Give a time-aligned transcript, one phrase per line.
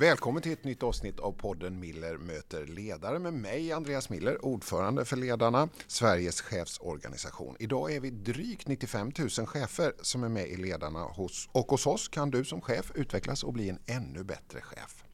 [0.00, 5.04] Välkommen till ett nytt avsnitt av podden Miller möter ledare med mig Andreas Miller, ordförande
[5.04, 7.56] för Ledarna, Sveriges chefsorganisation.
[7.58, 11.86] Idag är vi drygt 95 000 chefer som är med i Ledarna hos, och hos
[11.86, 15.04] oss kan du som chef utvecklas och bli en ännu bättre chef.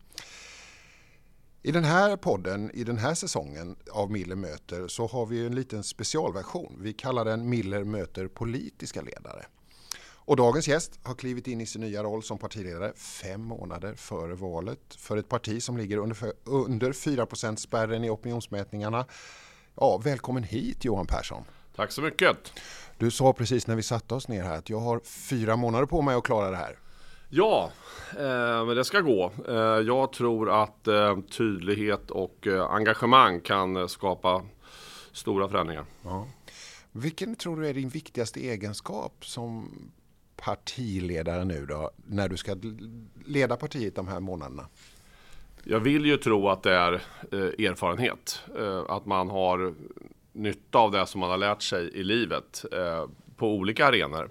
[1.63, 5.55] I den här podden, i den här säsongen av Miller möter så har vi en
[5.55, 6.79] liten specialversion.
[6.81, 9.47] Vi kallar den Miller möter politiska ledare.
[10.27, 14.35] Och dagens gäst har klivit in i sin nya roll som partiledare fem månader före
[14.35, 19.07] valet för ett parti som ligger under, under 4% spärren i opinionsmätningarna.
[19.75, 21.45] Ja, välkommen hit Johan Persson.
[21.77, 22.37] Tack så mycket.
[22.99, 26.03] Du sa precis när vi satte oss ner här att jag har fyra månader på
[26.03, 26.79] mig att klara det här.
[27.29, 27.71] Ja,
[28.11, 29.33] eh, men det ska gå.
[29.49, 29.55] Eh,
[29.87, 34.43] jag tror att eh, tydlighet och eh, engagemang kan skapa
[35.13, 35.85] stora förändringar.
[36.03, 36.27] Ja.
[36.93, 39.71] Vilken tror du är din viktigaste egenskap som
[40.47, 42.57] partiledare nu då, när du ska
[43.25, 44.67] leda partiet de här månaderna?
[45.65, 46.93] Jag vill ju tro att det är
[47.33, 48.41] eh, erfarenhet.
[48.59, 49.75] Eh, att man har
[50.33, 53.07] nytta av det som man har lärt sig i livet eh,
[53.37, 54.31] på olika arenor.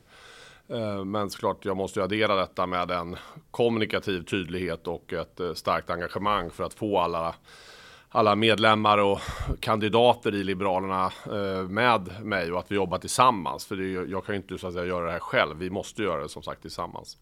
[0.67, 3.15] Eh, men såklart, jag måste ju addera detta med en
[3.51, 7.35] kommunikativ tydlighet och ett eh, starkt engagemang för att få alla
[8.15, 9.19] alla medlemmar och
[9.59, 13.65] kandidater i Liberalerna eh, med mig och att vi jobbar tillsammans.
[13.65, 15.57] För är, jag kan ju inte så att säga, göra det här själv.
[15.57, 17.17] Vi måste göra det som sagt tillsammans.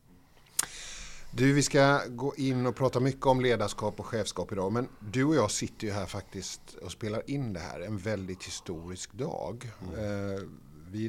[1.31, 4.71] Du, vi ska gå in och prata mycket om ledarskap och chefskap idag.
[4.71, 7.79] Men du och jag sitter ju här faktiskt och spelar in det här.
[7.79, 9.71] En väldigt historisk dag.
[9.93, 10.35] Mm.
[10.35, 10.41] Eh,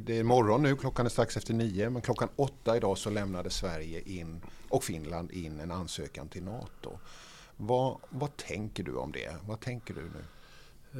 [0.06, 1.90] det är morgon nu, klockan är strax efter nio.
[1.90, 6.98] Men klockan åtta idag så lämnade Sverige in och Finland in en ansökan till NATO.
[7.56, 9.36] Vad, vad tänker du om det?
[9.48, 10.24] Vad tänker du nu?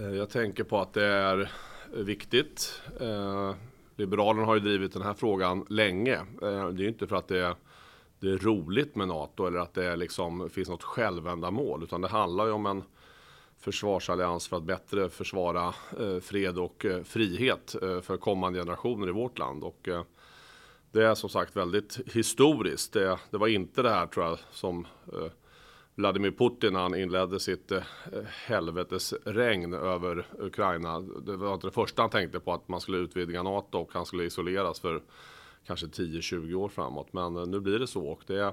[0.03, 1.51] Eh, jag tänker på att det är
[1.93, 2.83] viktigt.
[3.01, 3.55] Eh,
[3.97, 6.15] Liberalerna har ju drivit den här frågan länge.
[6.17, 7.55] Eh, det är inte för att det är,
[8.21, 11.83] det är roligt med NATO eller att det liksom finns något självändamål.
[11.83, 12.83] Utan det handlar ju om en
[13.59, 19.39] försvarsallians för att bättre försvara eh, fred och eh, frihet för kommande generationer i vårt
[19.39, 19.65] land.
[19.65, 19.89] Och
[20.93, 22.93] det är som sagt väldigt historiskt.
[22.93, 24.87] Det, det var inte det här tror jag som
[25.95, 27.83] Vladimir Putin när han inledde sitt eh,
[28.47, 31.01] helvetesregn över Ukraina.
[31.01, 34.07] Det var inte det första han tänkte på att man skulle utvidga NATO och han
[34.07, 35.03] skulle isoleras för
[35.67, 37.13] kanske 10-20 år framåt.
[37.13, 38.53] Men eh, nu blir det så och det är,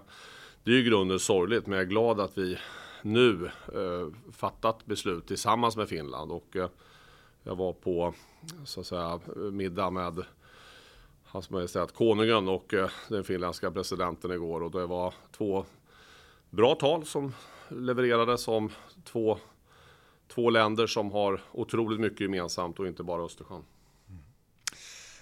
[0.64, 1.68] det är i grunden sorgligt.
[1.68, 2.58] Men jag är glad att vi
[3.02, 6.70] nu eh, fattat beslut tillsammans med Finland och eh,
[7.44, 8.14] jag var på
[8.66, 9.20] så att säga
[9.52, 10.24] middag med
[11.24, 15.66] Hans Majestät Konungen och eh, den finländska presidenten igår och det var två
[16.52, 17.34] bra tal som
[17.68, 18.72] levererades om
[19.04, 19.38] två,
[20.28, 23.64] två länder som har otroligt mycket gemensamt och inte bara Östersjön.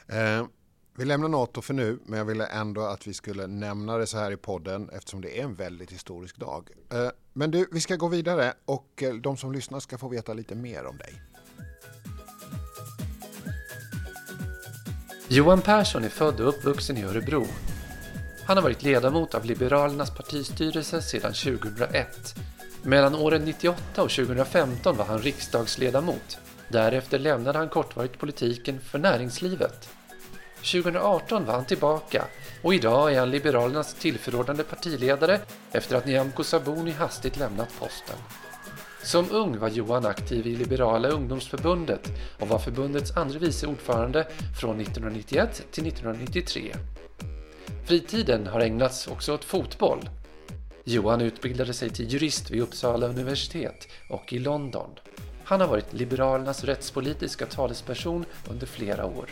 [0.07, 0.41] Mm.
[0.41, 0.47] Eh,
[0.95, 4.18] vi lämnar NATO för nu, men jag ville ändå att vi skulle nämna det så
[4.18, 6.69] här i podden eftersom det är en väldigt historisk dag.
[6.91, 10.34] Eh, men du, vi ska gå vidare och eh, de som lyssnar ska få veta
[10.34, 11.22] lite mer om dig.
[15.28, 17.45] Johan Persson är född och uppvuxen i Örebro
[18.50, 22.36] han har varit ledamot av Liberalernas partistyrelse sedan 2001.
[22.84, 26.38] Mellan åren 98 och 2015 var han riksdagsledamot.
[26.68, 29.90] Därefter lämnade han kortvarigt politiken för näringslivet.
[30.56, 32.26] 2018 var han tillbaka
[32.64, 35.40] och idag är han Liberalernas tillförordnade partiledare
[35.72, 38.18] efter att Nyamko Sabuni hastigt lämnat posten.
[39.04, 42.08] Som ung var Johan aktiv i Liberala ungdomsförbundet
[42.40, 44.28] och var förbundets andre vice ordförande
[44.60, 46.76] från 1991 till 1993.
[47.89, 50.09] Fritiden har ägnats också åt fotboll.
[50.83, 54.89] Johan utbildade sig till jurist vid Uppsala universitet och i London.
[55.44, 59.29] Han har varit Liberalernas rättspolitiska talesperson under flera år.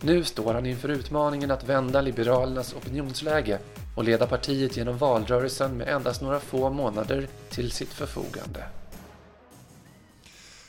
[0.00, 3.58] Nu står han inför utmaningen att vända Liberalernas opinionsläge
[3.96, 8.64] och leda partiet genom valrörelsen med endast några få månader till sitt förfogande.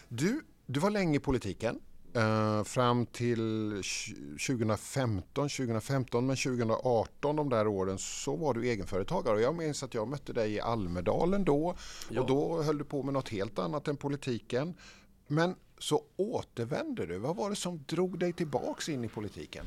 [0.07, 1.79] Du, du var länge i politiken.
[2.15, 3.81] Uh, fram till
[4.47, 9.93] 2015, 2015 men 2018 de där åren så var du egenföretagare och jag minns att
[9.93, 11.75] jag mötte dig i Almedalen då
[12.09, 12.21] ja.
[12.21, 14.73] och då höll du på med något helt annat än politiken.
[15.27, 17.17] Men så återvände du.
[17.17, 19.65] Vad var det som drog dig tillbaks in i politiken?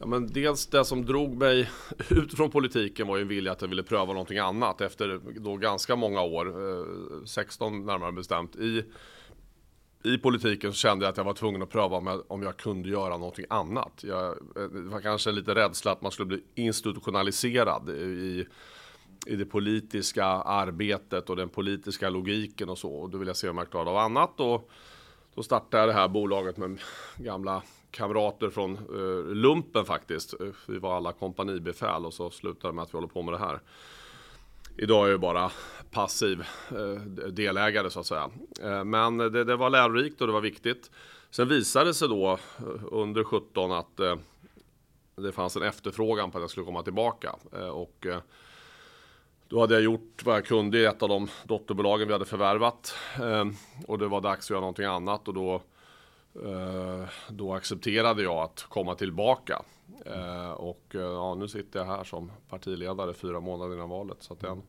[0.00, 1.70] Ja, men dels det som drog mig
[2.08, 5.56] ut från politiken var ju en vilja att jag ville pröva någonting annat efter då
[5.56, 8.84] ganska många år, 16 eh, närmare bestämt, i
[10.04, 12.56] i politiken så kände jag att jag var tvungen att pröva om jag, om jag
[12.56, 14.04] kunde göra någonting annat.
[14.04, 18.46] Jag, det var kanske lite rädsla att man skulle bli institutionaliserad i,
[19.26, 22.92] i det politiska arbetet och den politiska logiken och så.
[22.92, 24.40] Och då vill jag se om jag klarade av annat.
[24.40, 24.70] Och
[25.34, 26.80] då startade jag det här bolaget med
[27.16, 30.34] gamla kamrater från eh, lumpen faktiskt.
[30.66, 33.38] Vi var alla kompanibefäl och så slutade det med att vi håller på med det
[33.38, 33.60] här
[34.76, 35.50] idag är jag bara
[35.90, 36.40] passiv
[36.70, 38.30] eh, delägare så att säga.
[38.62, 40.90] Eh, men det, det var lärorikt och det var viktigt.
[41.30, 42.38] Sen visade det sig då eh,
[42.90, 44.00] under 17 att
[45.16, 47.34] det fanns en efterfrågan på att jag skulle komma tillbaka.
[47.72, 48.06] Och
[49.48, 52.94] då hade jag gjort vad jag kunde i ett av de dotterbolagen vi hade förvärvat.
[53.86, 55.62] Och det var dags att göra någonting annat och då
[57.28, 59.62] då accepterade jag att komma tillbaka.
[60.06, 64.16] Eh, och eh, ja, nu sitter jag här som partiledare fyra månader innan valet.
[64.20, 64.62] Så det är en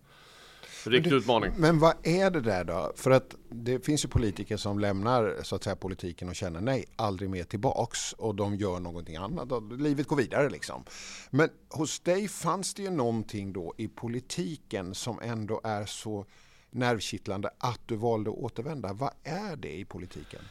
[0.85, 1.51] riktig men utmaning.
[1.57, 2.91] Men vad är det där då?
[2.95, 6.85] För att det finns ju politiker som lämnar så att säga politiken och känner nej,
[6.95, 8.13] aldrig mer tillbaks.
[8.13, 9.49] Och de gör någonting annat.
[9.79, 10.83] Livet går vidare liksom.
[11.29, 16.25] Men hos dig fanns det ju någonting då i politiken som ändå är så
[16.71, 18.93] nervkittlande att du valde att återvända.
[18.93, 20.41] Vad är det i politiken?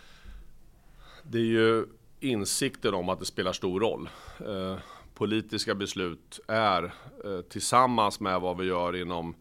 [1.22, 1.86] Det är ju
[2.20, 4.08] insikten om att det spelar stor roll.
[4.46, 4.78] Eh,
[5.14, 6.84] politiska beslut är
[7.24, 9.34] eh, tillsammans med vad vi gör inom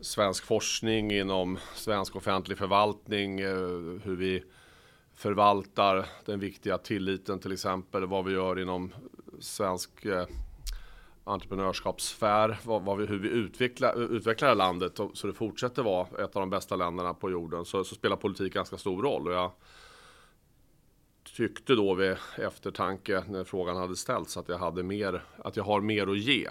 [0.00, 3.56] svensk forskning, inom svensk offentlig förvaltning, eh,
[4.02, 4.44] hur vi
[5.14, 8.94] förvaltar den viktiga tilliten till exempel, vad vi gör inom
[9.40, 10.26] svensk eh,
[11.24, 16.42] entreprenörskapssfär, vad, vad vi, hur vi utvecklar, utvecklar landet så det fortsätter vara ett av
[16.42, 19.26] de bästa länderna på jorden så, så spelar politik ganska stor roll.
[19.26, 19.50] Och jag,
[21.38, 25.80] tyckte då vid eftertanke när frågan hade ställts att jag hade mer, att jag har
[25.80, 26.48] mer att ge.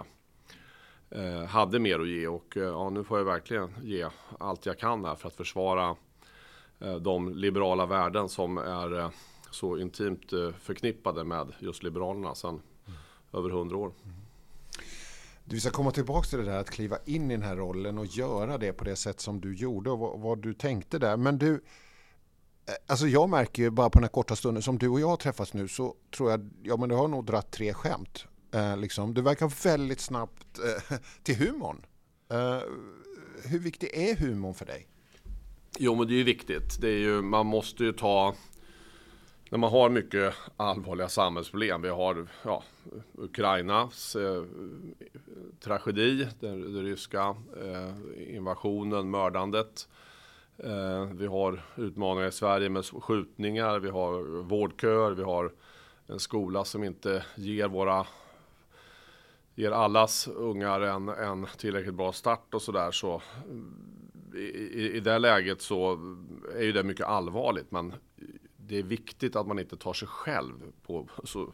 [1.09, 4.07] Eh, hade mer att ge och eh, ja, nu får jag verkligen ge
[4.39, 5.95] allt jag kan här för att försvara
[6.79, 9.09] eh, de liberala värden som är eh,
[9.51, 12.99] så intimt eh, förknippade med just Liberalerna sedan mm.
[13.33, 13.91] över hundra år.
[14.03, 14.15] Mm.
[15.45, 18.05] Du ska komma tillbaka till det där att kliva in i den här rollen och
[18.05, 21.17] göra det på det sätt som du gjorde och vad, vad du tänkte där.
[21.17, 21.61] Men du,
[22.67, 25.07] Eh, alltså jag märker ju bara på den här korta stunden som du och jag
[25.07, 28.25] har träffats nu så tror jag, ja men du har nog dratt tre skämt.
[28.51, 29.13] Eh, liksom.
[29.13, 31.85] Du verkar väldigt snabbt eh, till humorn.
[32.29, 32.59] Eh,
[33.43, 34.87] hur viktig är humorn för dig?
[35.79, 36.81] Jo men det är ju viktigt.
[36.81, 38.35] Det är ju, man måste ju ta
[39.49, 41.81] när man har mycket allvarliga samhällsproblem.
[41.81, 42.63] Vi har ja,
[43.13, 44.43] Ukrainas eh,
[45.59, 49.87] tragedi, den, den ryska eh, invasionen, mördandet.
[50.63, 55.51] Eh, vi har utmaningar i Sverige med skjutningar, vi har vårdköer, vi har
[56.07, 58.07] en skola som inte ger våra
[59.55, 63.21] ger allas ungar en, en tillräckligt bra start och sådär så
[64.35, 65.99] i, i, i det läget så
[66.55, 67.93] är ju det mycket allvarligt men
[68.57, 70.53] det är viktigt att man inte tar sig själv
[70.85, 71.53] på så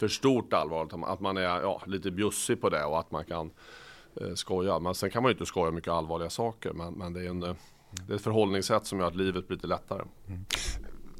[0.00, 0.88] för stort allvar.
[1.06, 3.50] Att man är ja, lite bjussig på det och att man kan
[4.20, 4.78] eh, skoja.
[4.78, 6.72] Men sen kan man ju inte skoja mycket allvarliga saker.
[6.72, 7.54] Men, men det är en eh,
[7.90, 10.02] det är ett förhållningssätt som gör att livet blir lite lättare.
[10.28, 10.44] Mm.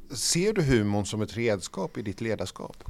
[0.09, 2.83] Ser du humorn som ett redskap i ditt ledarskap?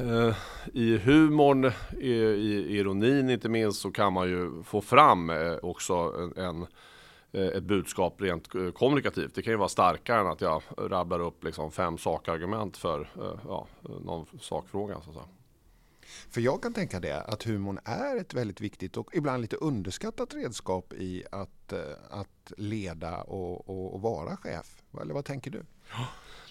[0.00, 0.34] Uh,
[0.72, 5.94] I humorn, i, i, ironin inte minst, så kan man ju få fram uh, också
[5.94, 6.66] en, en
[7.34, 9.34] uh, ett budskap rent kommunikativt.
[9.34, 13.08] Det kan ju vara starkare än att jag rabblar upp liksom fem sakargument för
[13.44, 13.66] ja,
[14.04, 14.94] någon sakfråga.
[14.94, 15.26] Så att säga.
[16.30, 20.34] För jag kan tänka det, att humorn är ett väldigt viktigt och ibland lite underskattat
[20.34, 21.80] redskap i att, eh,
[22.10, 24.82] att leda och, och, och vara chef.
[25.00, 25.62] Eller vad tänker du?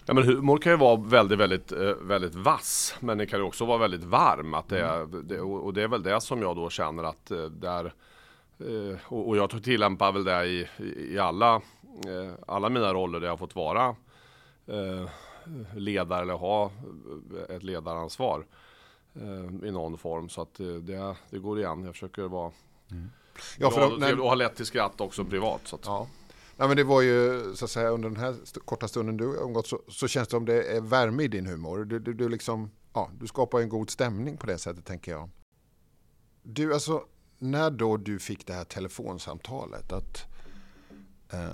[0.06, 3.44] Ja, men humor kan ju vara väldigt, väldigt, eh, väldigt vass, men det kan ju
[3.44, 4.54] också vara väldigt varm.
[4.54, 5.44] Att det är, mm.
[5.44, 7.94] och det är väl det som jag då känner att eh, där
[9.04, 10.68] och jag tillämpar väl det i,
[10.98, 11.60] i alla,
[12.46, 13.96] alla mina roller där jag fått vara
[15.74, 16.70] ledare eller ha
[17.48, 18.46] ett ledaransvar
[19.14, 20.28] eh, i någon form.
[20.28, 21.84] Så att eh, det, det går igen.
[21.84, 22.52] Jag försöker vara
[22.90, 23.10] mm.
[23.58, 24.20] ja, för och, när...
[24.20, 25.60] och ha lätt till skratt också privat.
[25.64, 25.86] Så att...
[25.86, 26.08] ja.
[26.56, 29.66] Nej, men det var ju så att säga under den här korta stunden du umgått
[29.66, 31.84] så, så känns det som det är värme i din humor.
[31.84, 35.30] Du, du, du, liksom, ja, du skapar en god stämning på det sättet tänker jag.
[36.42, 37.04] Du, alltså
[37.38, 40.24] när då du fick det här telefonsamtalet att
[41.32, 41.44] eh,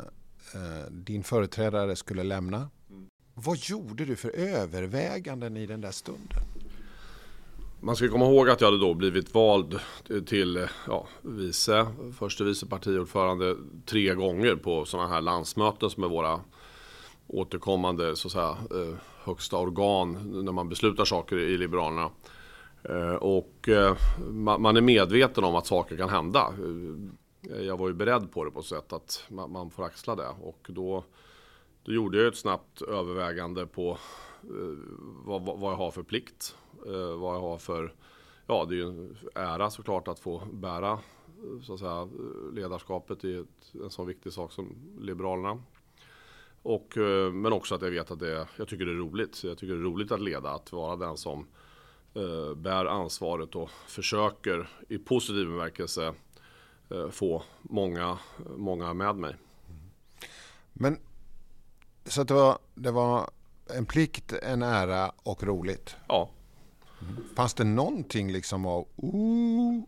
[0.54, 2.70] eh, din företrädare skulle lämna.
[2.90, 3.06] Mm.
[3.34, 6.42] Vad gjorde du för överväganden i den där stunden?
[7.82, 9.80] Man ska komma ihåg att jag hade då blivit vald
[10.26, 11.86] till ja, vice,
[12.18, 13.56] förste vice partiordförande
[13.86, 16.40] tre gånger på sådana här landsmöten som är våra
[17.26, 18.94] återkommande så att säga, eh,
[19.24, 20.12] högsta organ
[20.44, 22.10] när man beslutar saker i Liberalerna.
[22.82, 23.96] Eh, och eh,
[24.58, 26.54] man är medveten om att saker kan hända.
[27.60, 30.28] Jag var ju beredd på det på så sätt att man får axla det.
[30.42, 31.04] Och då,
[31.84, 33.98] då gjorde jag ett snabbt övervägande på
[34.42, 34.78] eh,
[35.24, 36.56] vad, vad jag har för plikt
[36.86, 37.94] eh, vad jag har för,
[38.46, 42.08] ja det är ju en ära såklart att få bära eh, så att säga,
[42.52, 45.62] ledarskapet i ett, en så viktig sak som Liberalerna.
[46.62, 49.44] Och, eh, men också att jag vet att det, jag tycker det är roligt.
[49.44, 51.46] Jag tycker det är roligt att leda, att vara den som
[52.14, 56.14] eh, bär ansvaret och försöker i positiv bemärkelse
[56.90, 58.18] eh, få många,
[58.56, 59.36] många med mig.
[60.72, 60.98] Men
[62.04, 63.30] så det var, det var
[63.74, 65.96] en plikt, en ära och roligt.
[66.08, 66.30] Ja,
[67.36, 69.82] Fanns det någonting liksom av ooh,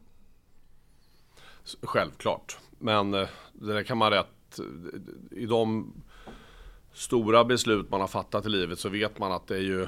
[1.82, 2.58] självklart.
[2.78, 4.26] Men eh, det där kan man rätt...
[5.30, 5.92] I de
[6.92, 9.86] stora beslut man har fattat i livet så vet man att det är ju...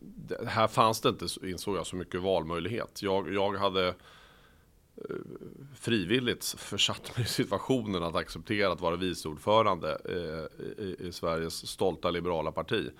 [0.00, 3.02] Det, här fanns det inte, insåg jag, så mycket valmöjlighet.
[3.02, 3.94] Jag, jag hade
[5.04, 5.16] Eh,
[5.74, 12.10] frivilligt försatt mig i situationen att acceptera att vara vice ordförande eh, i, Sveriges stolta
[12.10, 12.90] liberala parti.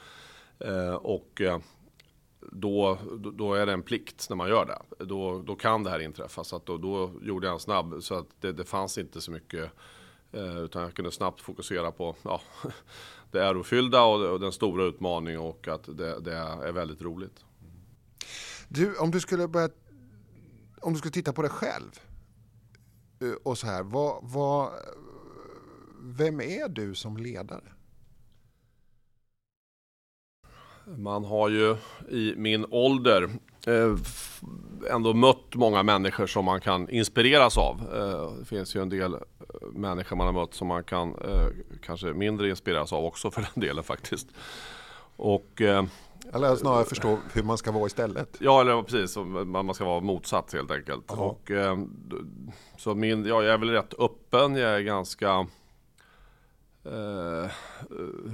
[0.58, 1.42] Eh, och
[2.40, 2.98] då,
[3.34, 5.04] då- är det en plikt när man gör det.
[5.04, 6.44] Då, då kan det här inträffa.
[6.44, 9.30] Så att då, då gjorde jag en snabb, så att det, det fanns inte så
[9.30, 9.70] mycket.
[10.64, 12.40] Utan jag kunde snabbt fokusera på ja,
[13.30, 17.44] det ärofyllda och, och den stora utmaningen och att det, det är väldigt roligt.
[18.68, 19.68] Du, om du skulle börja,
[20.80, 22.00] om du skulle titta på dig själv
[23.20, 24.70] eh, och så här, vad, vad,
[26.00, 27.64] vem är du som ledare?
[30.96, 31.76] Man har ju
[32.10, 33.30] i min ålder
[33.66, 33.96] eh,
[34.90, 37.80] ändå mött många människor som man kan inspireras av.
[37.94, 39.16] Eh, det finns ju en del
[39.72, 41.14] människor man har mött som man kan
[41.82, 44.28] kanske mindre inspireras av också för den delen faktiskt.
[45.16, 45.62] Och
[46.32, 48.36] eller snarare förstå hur man ska vara istället.
[48.40, 49.16] Ja, eller precis.
[49.46, 51.10] Man ska vara motsatt helt enkelt.
[51.10, 52.16] Och, eh, d-
[52.76, 54.56] så min, ja, jag är väl rätt öppen.
[54.56, 55.46] Jag är ganska
[56.84, 57.50] eh,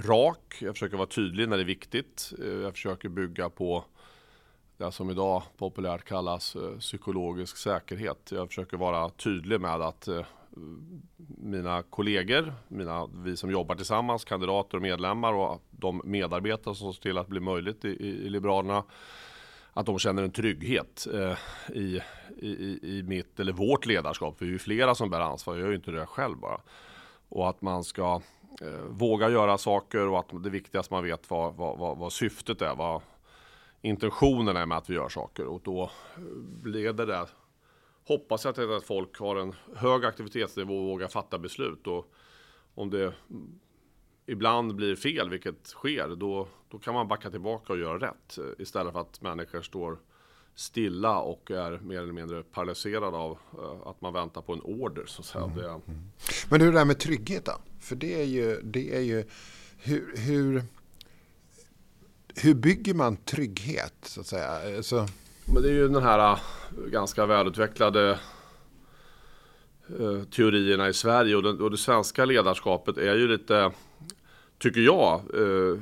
[0.07, 0.57] rak.
[0.61, 2.33] Jag försöker vara tydlig när det är viktigt.
[2.39, 3.85] Eh, Jag försöker bygga på
[4.77, 8.31] det som idag populärt kallas eh, psykologisk säkerhet.
[8.31, 10.25] Jag försöker vara tydlig med att eh,
[11.37, 17.01] mina kollegor, mina, vi som jobbar tillsammans, kandidater och medlemmar och de medarbetare som ser
[17.01, 18.83] till att bli möjligt i, i, i Liberalerna
[19.73, 21.37] att de känner en trygghet eh,
[21.75, 22.01] i,
[22.37, 24.37] i, i mitt eller vårt ledarskap.
[24.37, 26.61] För vi är ju flera som bär ansvar, jag gör ju inte det själv bara.
[27.29, 28.21] Och att man ska
[28.61, 32.61] eh, våga göra saker och att det viktigaste man vet vad, vad, vad, vad syftet
[32.61, 33.01] är, vad
[33.85, 35.45] intentionen är med att vi gör saker.
[35.45, 37.27] Och då eh, leder det,
[38.07, 41.87] hoppas jag att folk har en hög aktivitetsnivå och vågar fatta beslut.
[41.87, 42.13] Och
[42.75, 43.59] om det mm,
[44.25, 48.37] ibland blir fel, vilket sker, då, då kan man backa tillbaka och göra rätt.
[48.37, 49.97] eh, Istället för att människor står
[50.55, 55.05] stilla och är mer eller mindre paralyserade av eh, att man väntar på en order.
[55.05, 55.47] Så att säga.
[55.47, 55.81] Det,
[56.49, 57.53] Men hur är det där med trygghet då?
[57.79, 59.25] För det är ju, det är ju
[59.77, 60.63] hur, hur,
[62.35, 64.83] hur bygger man trygghet så att säga?
[64.83, 65.07] Så...
[65.45, 66.39] Men det är ju den här äh,
[66.87, 68.19] ganska välutvecklade
[69.99, 73.71] äh, teorierna i Sverige och, den, och det svenska ledarskapet är ju lite,
[74.57, 75.77] tycker jag, äh,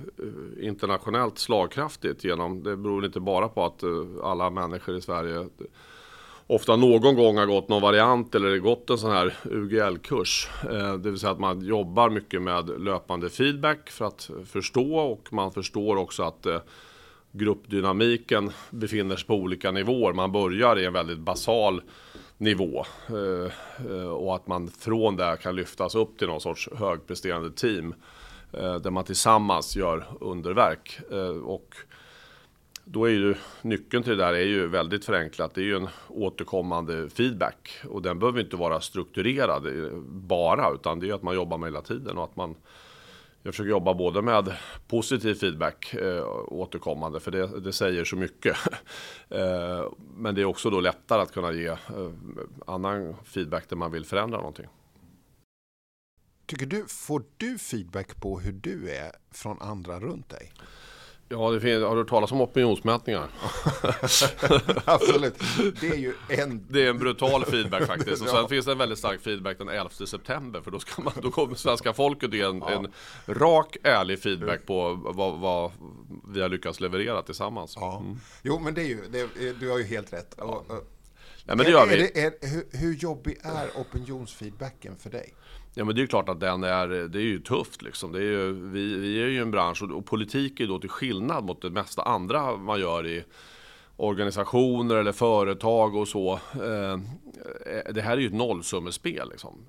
[0.65, 3.83] internationellt slagkraftigt genom, det beror inte bara på att
[4.24, 5.48] alla människor i Sverige
[6.53, 10.50] ofta någon gång har gått någon variant eller gått en sån här UGL-kurs.
[10.63, 15.33] Eh, det vill säga att man jobbar mycket med löpande feedback för att förstå och
[15.33, 16.62] man förstår också att eh,
[17.31, 20.13] gruppdynamiken befinner sig på olika nivåer.
[20.13, 21.81] Man börjar i en väldigt basal
[22.38, 27.93] nivå eh, och att man från där kan lyftas upp till någon sorts högpresterande team
[28.51, 31.00] där man tillsammans gör underverk.
[31.43, 31.75] Och
[32.86, 35.54] då är ju nyckeln till det där är ju väldigt förenklat.
[35.54, 41.00] Det är ju en återkommande feedback och den behöver inte vara strukturerad eh, bara utan
[41.00, 42.56] det är att man jobbar med hela tiden och att man
[43.46, 44.54] jag försöker jobba både med
[44.88, 48.58] positiv feedback eh, återkommande för det, det säger så mycket.
[49.30, 51.78] eh, men det är också då lättare att kunna ge eh,
[52.68, 54.68] annan feedback där man vill förändra någonting.
[56.46, 60.52] tycker du, får du feedback på hur du är från andra runt dig?
[61.30, 63.27] Ja, det finns, har du hört talas om opinionsmätningar?
[64.86, 65.36] Absolut.
[65.82, 66.65] Det är ju en...
[66.70, 68.22] Det är en brutal feedback faktiskt.
[68.22, 68.48] Och sen Ja.
[68.48, 70.62] finns det en väldigt stark feedback den 11 september.
[70.62, 72.88] För då, ska man, då kommer svenska folket ge en, en
[73.27, 75.72] rak, ärlig feedback på vad, vad
[76.27, 77.74] vi har lyckats leverera tillsammans.
[77.80, 78.03] Ja.
[78.44, 80.34] Jo, men det är ju, det, du har ju helt rätt.
[80.39, 80.89] Och, och,
[81.46, 81.98] Ja, men det gör är, vi.
[81.98, 85.34] det- är, hur, hur jobbig är opinionsfeedbacken för dig?
[85.75, 88.12] Ja men det är ju klart att den är, det är ju tufft liksom.
[88.12, 90.80] Det är ju, vi, vi är ju en bransch och, och politik är ju då
[90.80, 93.24] till skillnad mot det mesta andra man gör i
[93.98, 96.39] organisationer eller företag och så.
[96.53, 99.65] Eh, eh det här är ju ett nollsummespel liksom.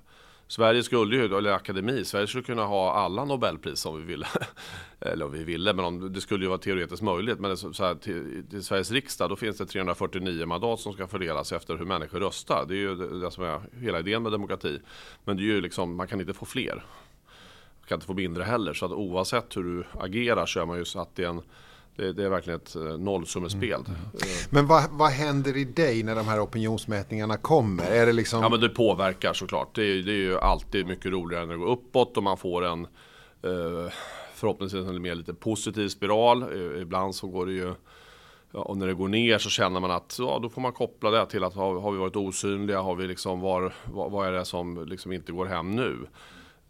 [0.47, 4.27] Sverige skulle ju, eller akademi, Sverige skulle kunna ha alla Nobelpris om vi ville.
[4.99, 7.39] eller om vi ville, men om, det skulle ju vara teoretiskt möjligt.
[7.39, 11.07] Men det, så här, till, till Sveriges riksdag, då finns det 349 mandat som ska
[11.07, 12.65] fördelas efter hur människor röstar.
[12.67, 14.79] Det är ju det, som är hela idén med demokrati.
[15.23, 16.75] Men det är ju liksom, man kan inte få fler.
[17.79, 18.73] Man kan inte få mindre heller.
[18.73, 21.41] Så att oavsett hur du agerar så är man ju så att det är en
[21.95, 23.83] det, det är verkligen ett nollsummespel.
[23.87, 23.99] Mm.
[24.49, 27.91] Men vad, vad händer i dig när de här opinionsmätningarna kommer?
[27.91, 28.43] Är det liksom...
[28.43, 29.75] Ja men det påverkar såklart.
[29.75, 32.65] Det är, det är ju alltid mycket roligare när det går uppåt och man får
[32.65, 32.87] en
[34.33, 36.45] förhoppningsvis en mer lite positiv spiral.
[36.81, 37.73] Ibland så går det ju
[38.51, 41.25] och när det går ner så känner man att ja, då får man koppla det
[41.25, 42.81] till att har, har vi varit osynliga?
[42.81, 45.97] Har vi liksom var, vad, vad är det som liksom inte går hem nu?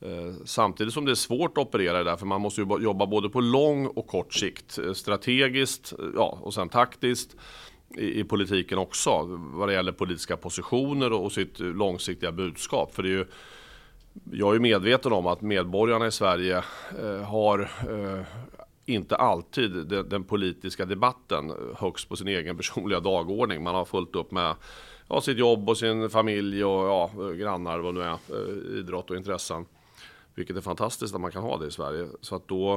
[0.06, 3.06] Eh, samtidigt som det är svårt att operera det där, för man måste ju jobba
[3.06, 4.78] både på lång och kort sikt.
[4.78, 7.36] Eh, strategiskt eh, ja, och sen taktiskt
[7.98, 9.40] i, i politiken också.
[9.54, 12.96] Vad det gäller politiska positioner och, och sitt långsiktiga budskap.
[12.96, 13.26] För det är ju,
[14.32, 16.64] jag är medveten om att medborgarna i Sverige
[17.02, 17.60] eh, har
[17.90, 18.26] eh,
[18.86, 23.64] inte alltid den, den, politiska debatten högst på sin egen personliga dagordning.
[23.64, 24.56] Man har fullt upp med
[25.10, 29.18] ja, sitt jobb och sin familj och ja, grannar vad nu är, eh, idrott och
[29.18, 29.66] intressen.
[30.36, 32.08] Vilket är fantastiskt att man kan ha det i Sverige.
[32.22, 32.74] Så att då,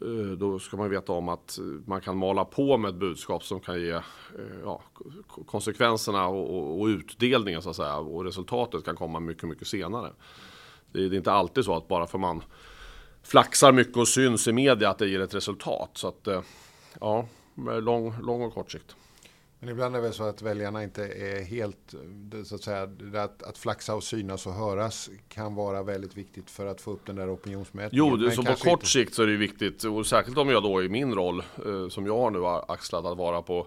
[0.00, 3.60] eh, då ska man veta om att man kan mala på med ett budskap som
[3.60, 4.00] kan ge eh,
[4.64, 4.82] ja,
[5.46, 7.96] konsekvenserna och, och, utdelningen så att säga.
[7.96, 10.12] Och resultatet kan komma mycket, mycket senare.
[10.92, 12.42] Det är, inte alltid så att bara för man
[13.22, 15.90] flaxar mycket och syns i media att det ger ett resultat.
[15.94, 16.42] Så att, eh,
[17.00, 17.28] ja,
[17.80, 18.96] lång, lång och kort sikt.
[19.60, 21.94] Men ibland är det väl så att väljarna inte är helt,
[22.44, 26.66] så att säga, att, att flaxa och synas och höras kan vara väldigt viktigt för
[26.66, 28.06] att få upp den där opinionsmätningen.
[28.10, 28.86] Jo, det, så på kort inte...
[28.86, 32.06] sikt så är det viktigt, och särskilt om jag då i min roll, eh, som
[32.06, 33.66] jag har nu har axlat, att vara på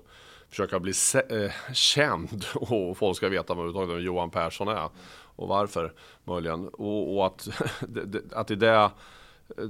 [0.50, 0.94] försöka bli
[1.30, 4.90] eh, känd och folk ska veta vem Johan Persson är
[5.36, 6.68] och varför möjligen.
[6.68, 7.48] Och, och att,
[8.32, 8.92] att i det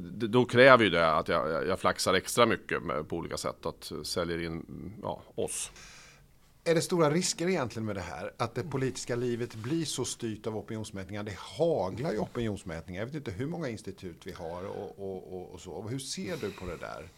[0.08, 3.66] då kräver ju det att jag, jag flaxar extra mycket på olika sätt.
[3.66, 4.66] Att sälja in
[5.02, 5.72] ja, oss.
[6.68, 8.34] Är det stora risker egentligen med det här?
[8.38, 11.24] Att det politiska livet blir så styrt av opinionsmätningar?
[11.24, 13.02] Det haglar ju opinionsmätningar.
[13.02, 15.82] Jag vet inte hur många institut vi har och, och, och, och så.
[15.82, 17.10] Hur ser du på det där?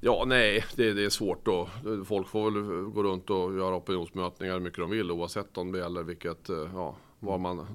[0.00, 1.68] Ja, nej, det, det, är svårt då.
[2.06, 5.78] Folk får väl gå runt och göra opinionsmätningar hur mycket de vill oavsett om det
[5.78, 7.66] gäller vilket, eh, ja, var man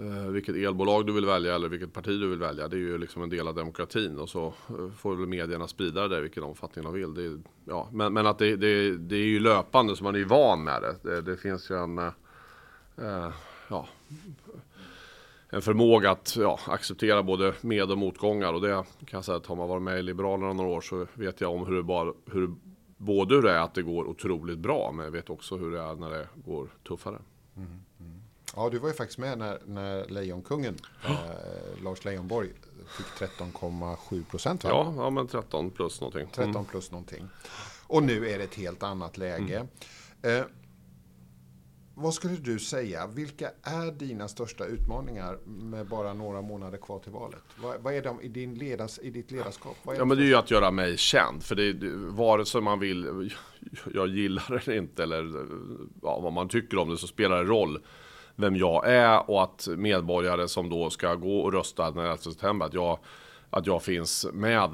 [0.00, 2.68] Eh, vilket elbolag du vill välja eller vilket parti du vill välja.
[2.68, 6.08] Det är ju liksom en del av demokratin och så eh, får väl medierna sprida
[6.08, 7.14] det i vilken omfattning de vill.
[7.14, 10.18] Det är, ja, men, men att det, det, det, är ju löpande så man är
[10.18, 10.96] ju van med det.
[11.02, 12.12] Det, det finns ju en, eh,
[12.96, 13.32] eh,
[13.68, 13.88] ja,
[15.48, 19.46] en förmåga att ja, acceptera både med och motgångar och det kan jag säga att
[19.46, 22.12] har man varit med i Liberalerna några år så vet jag om hur det bara,
[22.32, 22.54] hur,
[22.96, 25.80] både hur det är att det går otroligt bra men jag vet också hur det
[25.80, 27.18] är när det går tuffare.
[27.56, 27.85] Mm.
[28.56, 32.48] Ja, du var ju faktiskt med när, när Lejonkungen, eh, Lars Leijonborg,
[32.88, 34.64] fick 13,7 procent.
[34.64, 36.26] Ja, ja, men 13 plus någonting.
[36.32, 36.64] 13 mm.
[36.64, 37.28] plus någonting.
[37.86, 39.66] Och nu är det ett helt annat läge.
[40.22, 40.40] Mm.
[40.40, 40.46] Eh,
[41.94, 47.12] vad skulle du säga, vilka är dina största utmaningar med bara några månader kvar till
[47.12, 47.42] valet?
[47.56, 49.76] Vad, vad är de i, din ledas, i ditt ledarskap?
[49.84, 51.42] ja, men det är ju att göra mig känd.
[51.42, 53.30] För det är vare sig man vill,
[53.94, 55.46] jag gillar det eller inte, eller
[56.02, 57.78] ja, vad man tycker om det, så spelar det roll
[58.36, 62.66] vem jag är och att medborgare som då ska gå och rösta den 11 september,
[62.66, 62.98] att jag,
[63.50, 64.70] att jag finns med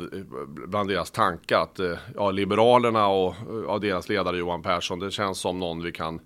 [0.47, 1.63] bland deras tankar.
[1.63, 5.83] Att eh, ja, Liberalerna och eh, ja, deras ledare Johan Persson, det känns som någon
[5.83, 6.21] vi kan, eh,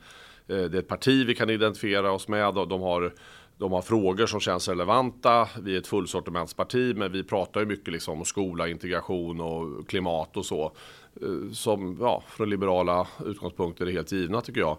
[0.46, 3.12] det är ett parti vi kan identifiera oss med och de har
[3.59, 5.49] de har frågor som känns relevanta.
[5.62, 10.37] Vi är ett fullsortimentsparti, men vi pratar ju mycket liksom om skola, integration och klimat
[10.37, 10.72] och så.
[11.53, 14.77] Som ja, från liberala utgångspunkter är helt givna tycker jag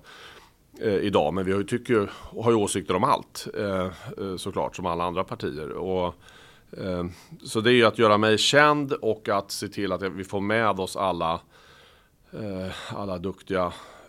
[0.82, 1.34] eh, idag.
[1.34, 2.12] Men vi har ju, tycker,
[2.44, 3.86] har ju åsikter om allt eh,
[4.18, 5.72] eh, såklart som alla andra partier.
[5.72, 6.16] Och,
[6.78, 7.06] eh,
[7.44, 10.42] så det är ju att göra mig känd och att se till att vi får
[10.42, 11.42] med oss alla,
[12.32, 13.66] eh, alla duktiga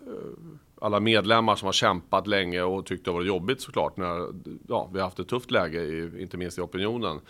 [0.07, 3.96] eh, alla medlemmar som har kämpat länge och tyckt det har varit jobbigt såklart.
[3.96, 4.33] När,
[4.68, 7.20] ja, vi har haft ett tufft läge, i, inte minst i opinionen.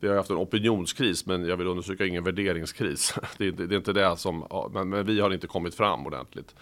[0.00, 3.14] Vi har haft en opinionskris, men jag vill understryka ingen värderingskris.
[3.38, 6.54] Det är, det är inte det som, men, men, vi har inte kommit fram ordentligt.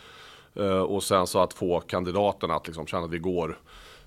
[0.56, 3.58] Eh, och sen så att få kandidaterna att liksom känna att vi går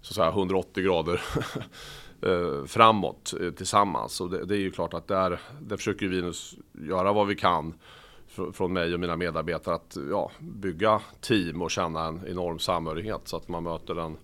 [0.01, 1.21] så att säga, 180 grader
[2.21, 4.21] eh, framåt eh, tillsammans.
[4.21, 6.31] Och det, det, är ju klart att där, där försöker vi nu
[6.87, 7.73] göra vad vi kan
[8.53, 13.37] från mig och mina medarbetare att ja, bygga team och känna en enorm samhörighet så
[13.37, 14.17] att man möter den,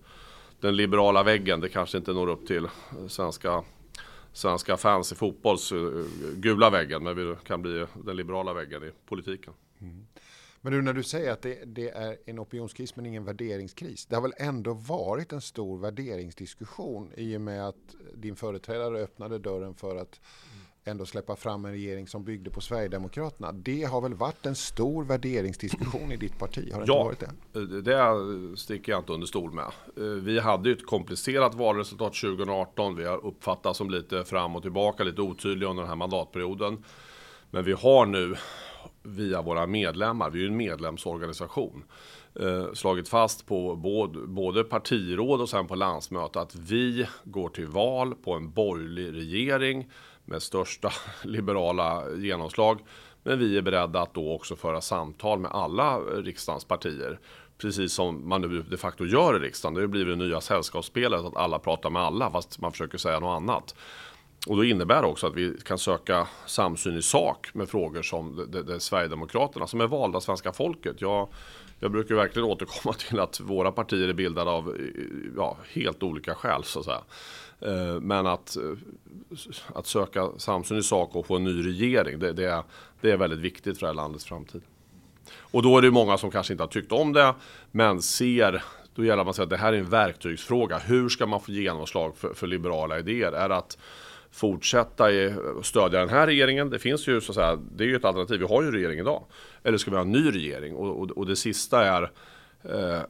[0.60, 1.60] den liberala väggen.
[1.60, 2.68] Det kanske inte når upp till
[3.08, 3.64] svenska
[4.32, 5.72] svenska fans i fotbolls
[6.34, 9.52] gula väggen, men vi kan bli den liberala väggen i politiken.
[9.80, 10.06] Mm.
[10.66, 14.06] Men du, när du säger att det, det, är en opinionskris men ingen värderingskris.
[14.06, 19.38] Det har väl ändå varit en stor värderingsdiskussion i och med att din företrädare öppnade
[19.38, 20.20] dörren för att
[20.84, 23.52] ändå släppa fram en regering som byggde på Sverigedemokraterna.
[23.52, 26.72] Det har väl varit en stor värderingsdiskussion i ditt parti?
[26.72, 27.82] Har det ja, inte varit det?
[27.82, 29.72] det sticker jag inte under stol med.
[29.96, 32.96] Eh, vi hade ju ett komplicerat valresultat 2018.
[32.96, 36.84] Vi har uppfattats som lite fram och tillbaka, lite otydliga under den här mandatperioden.
[37.50, 38.36] Men vi har nu
[39.06, 41.84] via våra medlemmar, vi är ju en medlemsorganisation,
[42.40, 47.66] eh, slagit fast på både, både partiråd och sen på landsmöte att vi går till
[47.66, 49.90] val på en borgerlig regering
[50.24, 50.92] med största
[51.22, 52.80] liberala genomslag.
[53.22, 57.18] Men vi är beredda att då också föra samtal med alla riksdagens partier.
[57.58, 59.74] Precis som man nu de facto gör i riksdagen.
[59.74, 63.36] Det blir det nya sällskapsspelet att alla pratar med alla fast man försöker säga något
[63.36, 63.74] annat.
[64.46, 68.48] Och då innebär det också att vi kan söka samsyn i sak med frågor som
[68.52, 71.00] det, det Sverigedemokraterna som är valda svenska folket.
[71.00, 71.28] Jag,
[71.80, 74.76] jag brukar verkligen återkomma till att våra partier är bildade av
[75.36, 77.02] ja, helt olika skäl så att säga.
[77.60, 78.72] Eh, men att, eh,
[79.74, 82.62] att söka samsyn i sak och få en ny regering, det, det,
[83.00, 84.62] det är väldigt viktigt för det här landets framtid.
[85.38, 87.34] Och då är det många som kanske inte har tyckt om det,
[87.70, 88.62] men ser
[88.94, 90.78] då gäller det att säga att det här är en verktygsfråga.
[90.78, 93.32] Hur ska man få genomslag för, för liberala idéer?
[93.32, 93.78] Är det att
[94.30, 95.04] fortsätta
[95.62, 96.70] stödja den här regeringen?
[96.70, 98.40] Det finns ju så att säga, det är ju ett alternativ.
[98.40, 99.24] Vi har ju regering idag.
[99.62, 100.74] Eller ska vi ha en ny regering?
[100.74, 102.10] Och, och, och det sista är
[102.62, 103.00] eh,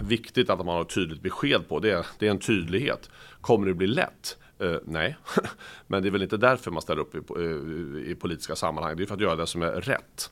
[0.00, 1.80] viktigt att man har ett tydligt besked på.
[1.80, 3.10] Det, det är en tydlighet.
[3.40, 4.38] Kommer det bli lätt?
[4.58, 5.16] Eh, nej,
[5.86, 8.96] men det är väl inte därför man ställer upp i, eh, i politiska sammanhang.
[8.96, 10.30] Det är för att göra det som är rätt.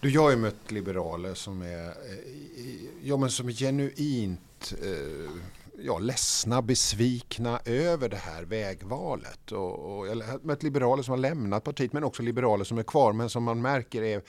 [0.00, 1.92] Du, jag har ju mött liberaler som är, eh,
[3.02, 5.30] ja, men som är genuint eh,
[5.82, 9.52] ja, ledsna, besvikna över det här vägvalet.
[9.52, 12.82] Och, och jag har mött liberaler som har lämnat partiet men också liberaler som är
[12.82, 14.22] kvar men som man märker är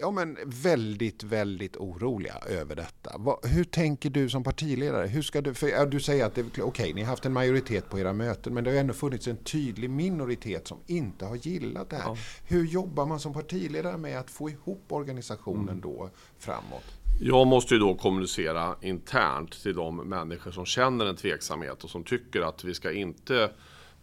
[0.00, 3.14] ja, men väldigt, väldigt oroliga över detta.
[3.18, 5.06] Vad, hur tänker du som partiledare?
[5.06, 7.90] Hur ska du, för, ja, du säger att okej, okay, ni har haft en majoritet
[7.90, 11.90] på era möten, men det har ändå funnits en tydlig minoritet som inte har gillat
[11.90, 12.04] det här.
[12.04, 12.16] Ja.
[12.44, 15.80] Hur jobbar man som partiledare med att få ihop organisationen mm.
[15.80, 16.84] då framåt?
[17.20, 22.04] Jag måste ju då kommunicera internt till de människor som känner en tveksamhet och som
[22.04, 23.50] tycker att vi ska inte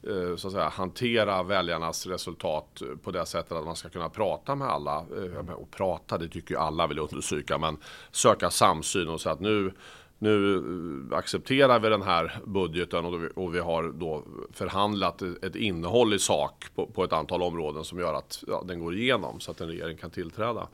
[0.03, 4.09] Eh, så att säga, hantera väljarnas resultat eh, på det sättet att man ska kunna
[4.09, 4.97] prata med alla.
[4.97, 7.77] Eh, och prata, det tycker ju alla vill understryka, men
[8.11, 9.73] söka samsyn och säga att nu
[10.21, 10.63] nu
[11.11, 16.87] accepterar vi den här budgeten och vi har då förhandlat ett innehåll i sak på,
[16.87, 19.97] på ett antal områden som gör att ja, den går igenom så att en regering
[19.97, 20.67] kan tillträda.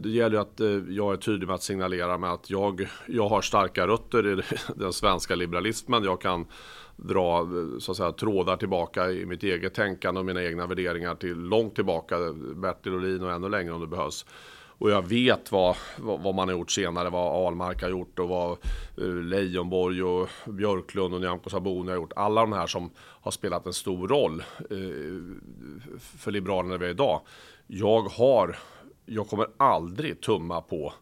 [0.00, 3.86] Det gäller att jag är tydlig med att signalera med att jag, jag har starka
[3.86, 4.42] rötter i
[4.76, 6.04] den svenska liberalismen.
[6.04, 6.46] Jag kan
[6.96, 7.48] dra
[7.80, 11.74] så att säga, trådar tillbaka i mitt eget tänkande och mina egna värderingar till långt
[11.74, 12.16] tillbaka,
[12.54, 14.26] Bertil Ohlin och ännu längre om det behövs.
[14.78, 18.50] Och jag vet vad, vad, man har gjort senare, vad Ahlmark har gjort och vad
[18.98, 22.12] eh, Leijonborg och Björklund och Nyamko Sabuni har gjort.
[22.16, 27.20] Alla de här som har spelat en stor roll eh, för Liberalerna vi är idag.
[27.66, 28.58] Jag har,
[29.06, 30.92] jag kommer aldrig tumma på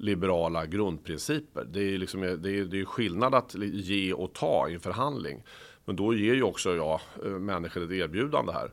[0.00, 1.64] liberala grundprinciper.
[1.64, 5.42] Det är, liksom, det är, det är skillnad att ge och ta i en förhandling.
[5.84, 8.70] Men då ger ju också jag eh, människor ett erbjudande här.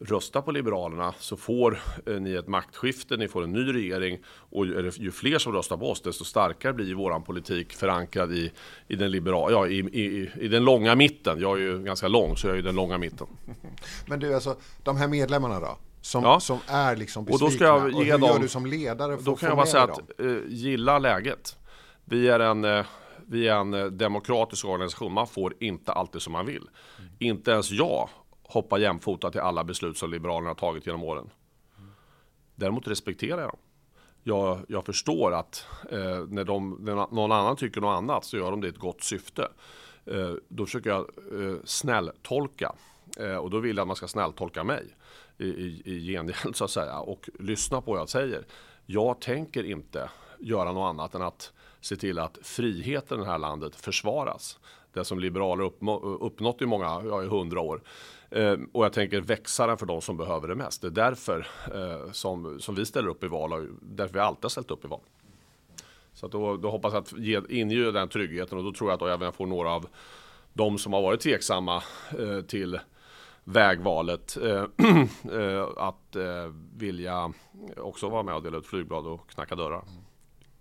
[0.00, 4.66] Rösta på Liberalerna så får eh, ni ett maktskifte, ni får en ny regering och
[4.66, 8.52] ju fler som röstar på oss desto starkare blir vår politik förankrad i,
[8.88, 11.40] i, den, liberala, ja, i, i, i den långa mitten.
[11.40, 13.26] Jag är ju ganska lång så jag är i den långa mitten.
[14.08, 15.78] Men du, alltså de här medlemmarna då?
[16.02, 16.40] Som, ja.
[16.40, 17.46] som är liksom besvikna.
[17.46, 19.48] Och då ska jag ge och hur dem, gör du som ledare för Då kan
[19.48, 21.56] jag bara säga att eh, gilla läget.
[22.04, 22.86] Vi är en, eh,
[23.26, 25.12] vi är en eh, demokratisk organisation.
[25.12, 26.68] Man får inte alltid som man vill.
[26.98, 27.10] Mm.
[27.18, 28.08] Inte ens jag
[28.42, 31.30] hoppar jämfota till alla beslut som Liberalerna har tagit genom åren.
[32.54, 33.58] Däremot respekterar jag dem.
[34.22, 38.50] Jag, jag förstår att eh, när, de, när någon annan tycker något annat så gör
[38.50, 39.48] de det i ett gott syfte.
[40.06, 42.72] Eh, då försöker jag eh, snälltolka.
[43.18, 44.96] Eh, och då vill jag att man ska snälltolka mig
[45.38, 48.46] i, i, i gengäld så att säga och lyssna på vad jag säger.
[48.86, 53.38] Jag tänker inte göra något annat än att se till att friheten i det här
[53.38, 54.58] landet försvaras.
[54.92, 55.64] Det som liberaler
[56.20, 57.82] uppnått i många, ja i hundra år.
[58.30, 60.82] Eh, och jag tänker växa den för de som behöver det mest.
[60.82, 64.44] Det är därför eh, som, som vi ställer upp i val och därför vi alltid
[64.44, 65.00] har ställt upp i val.
[66.14, 69.08] Så då, då hoppas jag att ge, inge den tryggheten och då tror jag att
[69.08, 69.86] jag även får några av
[70.52, 71.82] de som har varit tveksamma
[72.18, 72.80] eh, till
[73.44, 74.64] vägvalet eh,
[75.32, 77.32] eh, att eh, vilja
[77.76, 79.84] också vara med och dela ut flygblad och knacka dörrar.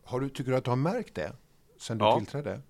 [0.04, 1.36] Har du, tycker du att du har märkt det
[1.78, 2.18] sen du ja.
[2.18, 2.62] tillträdde?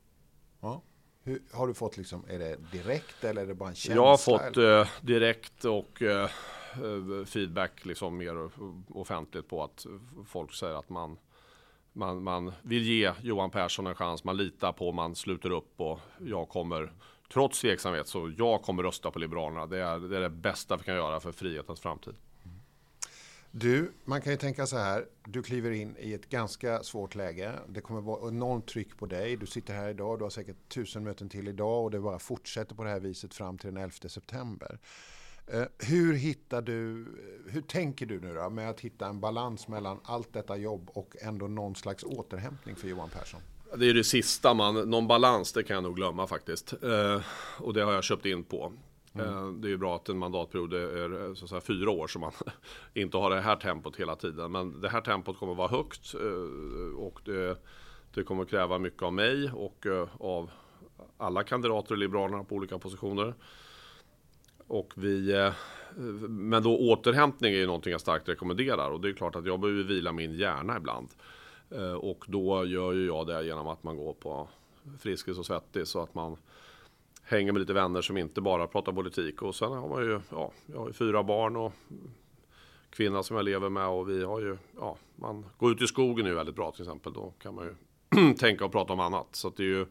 [0.60, 0.82] Ja.
[1.24, 4.02] Hur, har du fått liksom, är det direkt eller är det bara en känsla?
[4.02, 6.30] Jag har fått eh, direkt och eh,
[7.26, 8.50] feedback liksom mer
[8.88, 9.86] offentligt på att
[10.26, 11.18] folk säger att man
[11.94, 16.00] man, man vill ge Johan Persson en chans, man litar på, man sluter upp och
[16.20, 16.94] jag kommer
[17.34, 19.68] trots tveksamhet så jag kommer rösta på Liberalerna.
[19.68, 22.16] Det är, det är det bästa vi kan göra för frihetens framtid.
[23.52, 25.06] Du, man kan ju tänka så här.
[25.26, 27.54] Du kliver in i ett ganska svårt läge.
[27.68, 29.38] Det kommer vara enormt tryck på dig.
[29.38, 30.20] Du sitter här idag.
[30.20, 33.34] Du har säkert tusen möten till idag och det bara fortsätter på det här viset
[33.34, 34.80] fram till den 11 september.
[35.48, 37.08] Eh, hur hittar du,
[37.50, 41.16] hur tänker du nu då med att hitta en balans mellan allt detta jobb och
[41.22, 43.42] ändå någon slags återhämtning för Johan Persson?
[43.76, 46.74] Det är det sista man, någon balans det kan jag nog glömma faktiskt.
[46.84, 47.22] Eh,
[47.58, 48.74] och det har jag köpt in på.
[49.14, 49.28] Mm.
[49.28, 52.20] Eh, det är ju bra att en mandatperiod är så att säga, fyra år så
[52.20, 52.32] man
[52.94, 54.52] inte har det här tempot hela tiden.
[54.52, 57.58] Men det här tempot kommer vara högt eh, och det,
[58.14, 60.52] det kommer kräva mycket av mig och eh, av
[61.18, 63.34] alla kandidater i Liberalerna på olika positioner.
[64.68, 65.54] Och vi, eh,
[66.28, 69.60] men då återhämtning är ju någonting jag starkt rekommenderar och det är klart att jag
[69.60, 71.10] behöver vila min hjärna ibland.
[71.72, 74.48] Eh, och då gör ju jag det genom att man går på
[75.00, 76.38] Friskis och Svettis så att man
[77.24, 79.42] hänger med lite vänner som inte bara pratar politik.
[79.42, 81.74] Och sen har man ju, ja, jag har ju fyra barn och
[82.90, 86.26] kvinna som jag lever med och vi har ju, ja, man går ut i skogen
[86.26, 87.14] nu väldigt bra till exempel.
[87.14, 89.28] Då kan man ju tänka och prata om annat.
[89.32, 89.86] Så det är ju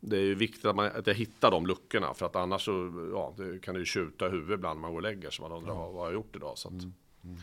[0.00, 2.92] det är ju viktigt att, man, att jag hittar de luckorna för att annars så
[3.12, 5.42] ja, det kan det ju tjuta i huvudet ibland när man går och lägger sig.
[5.42, 5.78] Man undrar ja.
[5.78, 6.58] vad, vad har jag gjort idag?
[6.58, 6.94] Så att, mm.
[7.24, 7.36] Mm.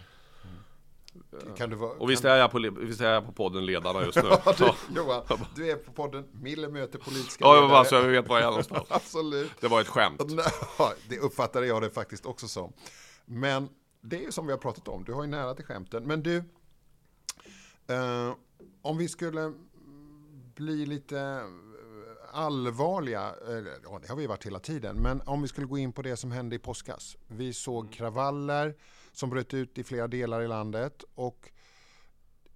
[1.58, 4.16] Kan du vara, och visst, är jag på, visst är jag på podden Ledarna just
[4.16, 4.30] nu.
[4.46, 5.24] ja, du, Johan,
[5.56, 7.72] du är på podden Miller möter politiska ja, ledare.
[7.72, 8.88] Ja, så jag vet var jag är någonstans.
[8.90, 9.52] Absolut.
[9.60, 10.22] Det var ett skämt.
[11.10, 12.74] det uppfattade jag det faktiskt också som.
[13.26, 13.70] Men
[14.02, 16.04] det är ju som vi har pratat om, du har ju nära till skämten.
[16.04, 16.38] Men du,
[17.88, 18.34] eh,
[18.82, 19.54] om vi skulle
[20.56, 21.44] bli lite
[22.32, 23.32] allvarliga,
[23.84, 26.18] ja det har vi varit hela tiden, men om vi skulle gå in på det
[26.18, 27.18] som hände i påskas.
[27.28, 28.76] Vi såg kravaller
[29.18, 31.52] som bröt ut i flera delar i landet och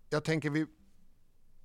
[0.10, 0.65] jag tänker vi,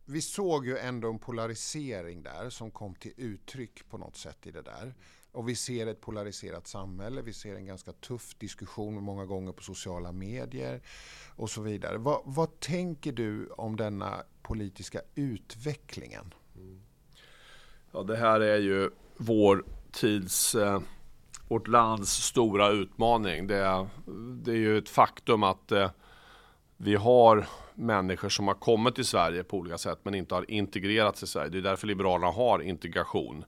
[0.05, 4.51] vi såg ju ändå en polarisering där som kom till uttryck på något sätt i
[4.51, 4.95] det där.
[5.33, 9.63] Och vi ser ett polariserat samhälle, vi ser en ganska tuff diskussion många gånger på
[9.63, 10.83] sociala medier
[11.37, 11.99] och så vidare.
[11.99, 16.35] Vad, vad tänker du om denna politiska utvecklingen?
[16.55, 16.83] Mm.
[17.93, 20.81] Ja, det här är ju vår tids, eh,
[21.49, 23.47] vårt lands stora utmaning.
[23.47, 23.87] Det,
[24.43, 25.91] det är ju ett faktum att eh,
[26.77, 31.23] vi har människor som har kommit till Sverige på olika sätt men inte har integrerats
[31.23, 31.49] i Sverige.
[31.49, 33.45] Det är därför Liberalerna har integration.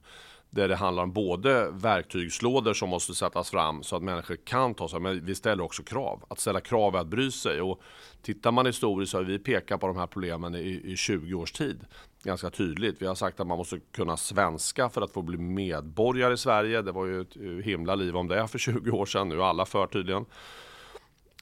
[0.51, 4.89] Där det handlar om både verktygslådor som måste sättas fram så att människor kan ta
[4.89, 6.23] sig, men vi ställer också krav.
[6.27, 7.61] Att ställa krav är att bry sig.
[7.61, 7.81] Och
[8.21, 11.51] tittar man historiskt så har vi pekat på de här problemen i, i 20 års
[11.51, 11.85] tid.
[12.23, 13.01] Ganska tydligt.
[13.01, 16.81] Vi har sagt att man måste kunna svenska för att få bli medborgare i Sverige.
[16.81, 19.29] Det var ju ett eh, himla liv om det för 20 år sedan.
[19.29, 20.25] Nu är alla för tydligen.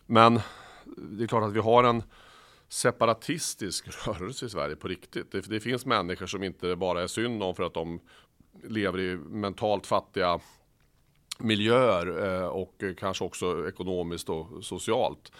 [0.06, 0.40] Men
[0.98, 2.04] det är klart att vi har en
[2.70, 5.32] separatistisk rörelse i Sverige på riktigt.
[5.32, 8.00] Det, det finns människor som inte bara är synd om för att de
[8.64, 10.40] lever i mentalt fattiga
[11.40, 15.32] miljöer eh, och kanske också ekonomiskt och socialt.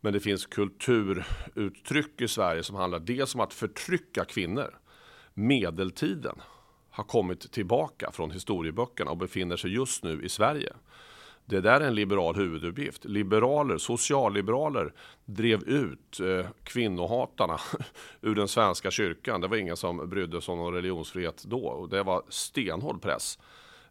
[0.00, 4.78] Men det finns kulturuttryck i Sverige som handlar dels om att förtrycka kvinnor.
[5.34, 6.40] Medeltiden
[6.90, 10.72] har kommit tillbaka från historieböckerna och befinner sig just nu i Sverige.
[11.50, 13.04] Det där är en liberal huvuduppgift.
[13.04, 14.92] Liberaler, socialliberaler
[15.24, 17.58] drev ut eh, kvinnohatarna
[18.20, 19.40] ur den svenska kyrkan.
[19.40, 23.38] Det var ingen som brydde sig om någon religionsfrihet då och det var stenhård press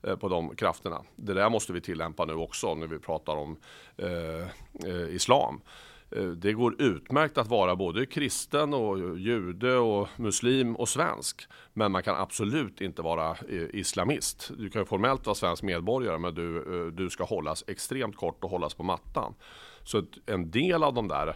[0.03, 1.01] eh, på de krafterna.
[1.15, 3.57] Det där måste vi tillämpa nu också när vi pratar om
[3.97, 4.47] eh,
[4.89, 5.61] eh islam.
[6.11, 11.41] Eh, det går utmärkt att vara både kristen och jude och muslim och svensk.
[11.73, 14.51] Men man kan absolut inte vara eh, islamist.
[14.57, 18.49] Du kan formellt vara svensk medborgare men du, eh, du ska hållas extremt kort och
[18.49, 19.33] hållas på mattan.
[19.83, 21.35] Så en del av de där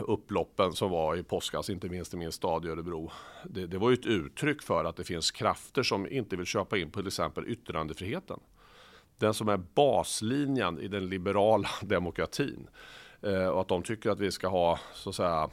[0.00, 3.10] upploppen som var i påskas, inte minst i min stad i Örebro.
[3.44, 6.78] Det, det var ju ett uttryck för att det finns krafter som inte vill köpa
[6.78, 8.40] in på till exempel yttrandefriheten.
[9.18, 12.68] Den som är baslinjen i den liberala demokratin.
[13.22, 15.50] Eh, och att de tycker att vi ska ha så att säga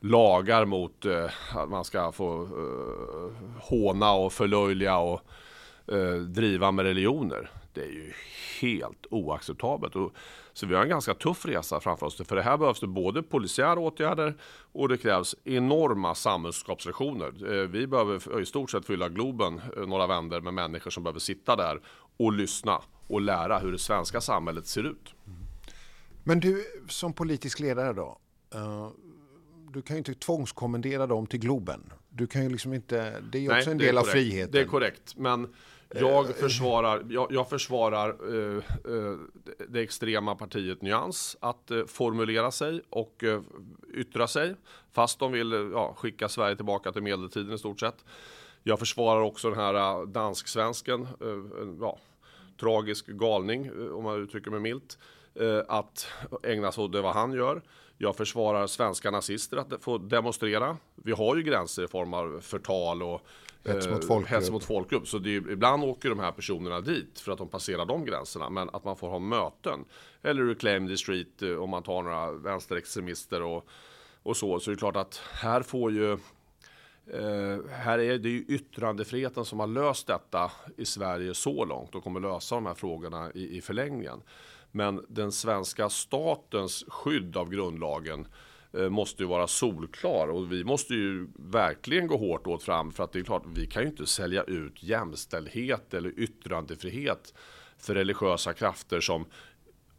[0.00, 5.20] lagar mot eh, att man ska få eh, håna och förlöjliga och
[5.86, 7.50] eh, driva med religioner.
[7.72, 8.12] Det är ju
[8.60, 9.94] helt oacceptabelt.
[10.52, 12.26] Så vi har en ganska tuff resa framför oss.
[12.28, 14.34] För det här behövs det både polisiära åtgärder
[14.72, 17.66] och det krävs enorma samhällskapsreaktioner.
[17.66, 21.80] Vi behöver i stort sett fylla Globen några vänder med människor som behöver sitta där
[22.16, 25.14] och lyssna och lära hur det svenska samhället ser ut.
[26.28, 28.18] Men du som politisk ledare då?
[28.54, 28.90] Uh,
[29.72, 31.92] du kan ju inte tvångskommendera dem till Globen.
[32.08, 34.52] Du kan ju liksom inte, det är ju också en del av friheten.
[34.52, 35.54] Det är korrekt, men
[35.94, 39.18] jag försvarar, jag, jag försvarar uh, uh,
[39.68, 43.24] det extrema partiet Nyans att formulera sig och
[43.94, 44.54] yttra sig.
[44.92, 48.04] Fast de vill ja, skicka Sverige tillbaka till medeltiden i stort sett.
[48.62, 51.08] Jag försvarar också den här dansk-svensken,
[51.80, 51.98] ja,
[52.60, 54.98] tragisk galning om man uttrycker mig milt.
[55.40, 56.06] Eh, att
[56.42, 57.62] ägna sig åt det vad han gör.
[57.98, 60.76] Jag försvarar svenska nazister att få demonstrera.
[60.94, 63.20] Vi har ju gränser i form av förtal och
[63.64, 64.30] Hets mot eh, folkgrupp.
[64.30, 65.08] hets mot folkgrupp.
[65.08, 68.50] Så är, ibland åker de här personerna dit för att de passerar de gränserna.
[68.50, 69.84] Men att man får ha möten.
[70.22, 73.68] Eller reclaim the street eh, om man tar några vänsterextremister och,
[74.22, 74.60] och så.
[74.60, 76.18] Så det är klart att här får ju
[77.10, 82.04] Eh, här är det ju yttrandefriheten som har löst detta i Sverige så långt och
[82.04, 84.22] kommer lösa de här frågorna i, i förlängningen.
[84.76, 88.26] Men den svenska statens skydd av grundlagen
[88.72, 93.04] eh, måste ju vara solklar och vi måste ju verkligen gå hårt åt fram för
[93.04, 97.34] att det är klart, vi kan ju inte sälja ut jämställdhet eller yttrandefrihet
[97.78, 99.24] för religiösa krafter som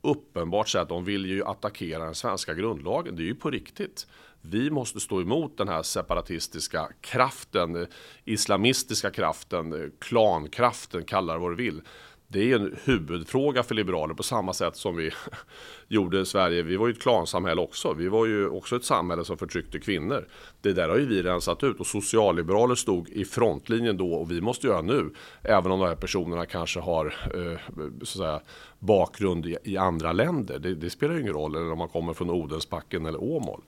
[0.01, 3.15] uppenbart säger att de vill ju attackera den svenska grundlagen.
[3.15, 4.07] Det är ju på riktigt.
[4.41, 7.87] Vi måste stå emot den här separatistiska kraften, eh,
[8.25, 11.81] islamistiska kraften, eh, klankraften, kalla det vad du vill.
[12.29, 15.11] Det är en huvudfråga för liberaler på samma sätt som vi
[15.87, 16.63] gjorde i Sverige.
[16.63, 17.93] Vi var ju ett klansamhälle också.
[17.93, 20.27] Vi var ju också ett samhälle som förtryckte kvinnor.
[20.61, 24.41] Det där har ju vi rensat ut och socialliberaler stod i frontlinjen då och vi
[24.41, 25.13] måste göra nu.
[25.41, 28.41] Även om de här personerna kanske har eh, så att säga,
[28.79, 30.59] bakgrund i, i andra länder.
[30.59, 33.61] Det, det spelar ju ingen roll, eller om man kommer från Odensbacken eller Åmål.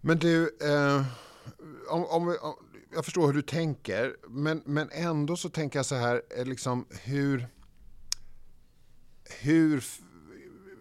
[0.00, 1.02] Men du, eh,
[1.88, 2.54] om, om, om,
[2.94, 6.86] jag förstår hur du tänker, men, men ändå så tänker jag så här, eh, liksom
[7.04, 7.46] hur...
[9.40, 9.84] hur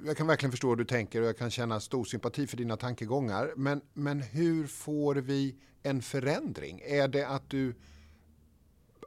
[0.05, 2.77] jag kan verkligen förstå hur du tänker och jag kan känna stor sympati för dina
[2.77, 3.53] tankegångar.
[3.55, 6.81] Men, men hur får vi en förändring?
[6.85, 7.75] Är det att du,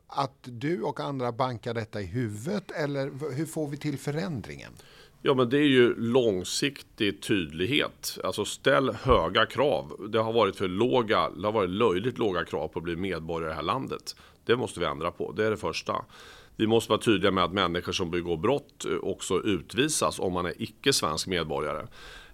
[0.06, 4.72] att du och andra bankar detta i huvudet eller hur får vi till förändringen?
[5.26, 8.18] Ja, men det är ju långsiktig tydlighet.
[8.24, 10.08] Alltså ställ höga krav.
[10.08, 13.50] Det har varit för låga, det har varit löjligt låga krav på att bli medborgare
[13.50, 14.16] i det här landet.
[14.44, 15.32] Det måste vi ändra på.
[15.32, 16.04] Det är det första.
[16.56, 20.62] Vi måste vara tydliga med att människor som begår brott också utvisas om man är
[20.62, 21.87] icke svensk medborgare.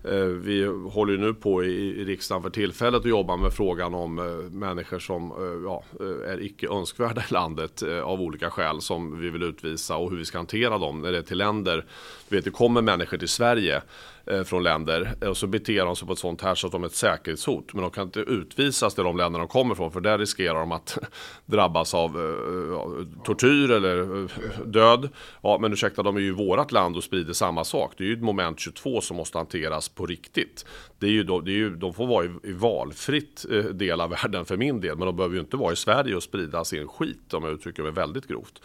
[0.05, 4.19] Eh, vi håller ju nu på i riksdagen för tillfället att jobba med frågan om
[4.19, 5.83] eh, människor som eh, ja,
[6.27, 10.25] är icke önskvärda i landet av olika skäl som vi vill utvisa och hur vi
[10.25, 11.85] ska hantera dem när det är till länder.
[12.29, 13.83] Du vet, det kommer människor till Sverige
[14.31, 16.83] Eh, från länder och så beter de sig på ett sånt här så att de
[16.83, 17.75] är ett säkerhetshot.
[17.75, 20.73] Men de kan inte utvisas till de länder de kommer ifrån för där riskerar de
[20.73, 20.99] att
[21.47, 24.31] drabbas av eh, tortyr eller eh,
[24.67, 25.09] död.
[25.43, 27.93] Ja, men ursäkta, de är ju i vårat land och sprider samma sak.
[27.97, 30.67] Det är ju ett moment 22 som måste hanteras på riktigt.
[30.99, 34.01] Det är ju, då, det är ju, de får vara i, i valfritt eh, del
[34.01, 36.65] av världen för min del, men de behöver ju inte vara i Sverige och sprida
[36.65, 38.63] sin skit om jag uttrycker mig väldigt grovt.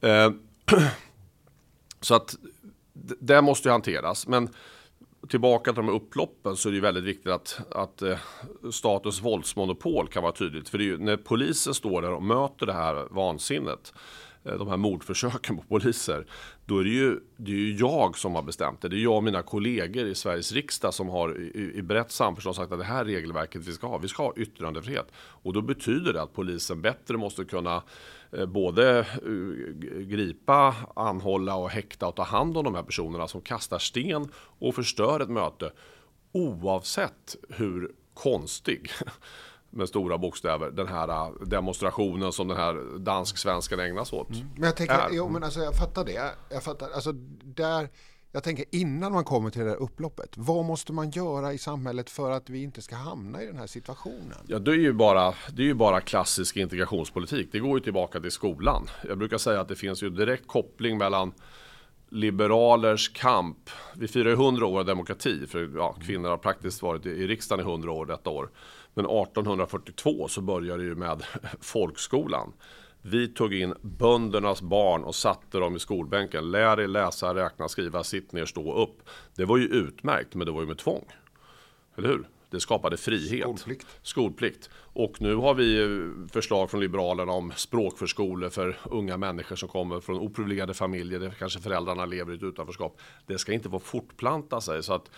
[0.00, 0.30] Eh,
[2.00, 2.36] så att
[3.20, 4.26] det måste ju hanteras.
[4.26, 4.48] Men
[5.28, 8.18] tillbaka till de här upploppen så är det ju väldigt viktigt att, att eh,
[8.72, 10.68] statens våldsmonopol kan vara tydligt.
[10.68, 13.92] För det är ju, när polisen står där och möter det här vansinnet,
[14.44, 16.26] eh, de här mordförsöken på poliser,
[16.66, 18.88] då är det ju, det är ju jag som har bestämt det.
[18.88, 22.56] Det är jag och mina kollegor i Sveriges riksdag som har i, i- brett samförstånd
[22.56, 23.98] sagt att det här regelverket vi ska ha.
[23.98, 25.06] Vi ska ha yttrandefrihet.
[25.16, 27.82] Och då betyder det att polisen bättre måste kunna
[28.32, 33.40] eh, både eh, gripa, anhålla och häkta och ta hand om de här personerna som
[33.40, 35.72] kastar sten och förstör ett möte
[36.32, 38.90] oavsett hur konstig
[39.70, 44.28] med stora bokstäver den här eh, demonstrationen som den här dansk-svenskan ägnas åt.
[44.30, 46.34] Men jag tänker, jo men alltså jag fattar det.
[46.48, 47.12] Jag fattar, alltså
[47.44, 47.88] där,
[48.32, 52.10] jag tänker innan man kommer till det där upploppet, vad måste man göra i samhället
[52.10, 54.38] för att vi inte ska hamna i den här situationen?
[54.46, 57.48] Ja, det är, ju bara, det är ju bara klassisk integrationspolitik.
[57.52, 58.86] Det går ju tillbaka till skolan.
[59.08, 61.32] Jag brukar säga att det finns ju direkt koppling mellan
[62.08, 63.70] liberalers kamp.
[63.94, 67.26] Vi firar ju 100 år av demokrati, för ja, kvinnor har praktiskt varit i i
[67.26, 68.50] riksdagen i 100 år detta år.
[68.96, 71.22] Men 1842 så började det ju med
[71.60, 72.52] folkskolan.
[73.02, 76.50] Vi tog in böndernas barn och satte dem i skolbänken.
[76.50, 79.08] Lär er läsa, räkna, skriva, sitt ner, stå upp.
[79.36, 81.04] Det var ju utmärkt, men det var ju med tvång.
[81.96, 82.28] Eller hur?
[82.50, 83.42] Det skapade frihet.
[83.42, 83.86] Skolplikt.
[84.02, 84.70] Skolplikt.
[84.74, 90.00] Och nu har vi eh, förslag från Liberalerna om språkförskolor för unga människor som kommer
[90.00, 93.00] från oprivilegierade familjer där kanske föräldrarna lever i ett utanförskap.
[93.26, 94.82] Det ska inte få fortplanta sig.
[94.82, 95.10] Så att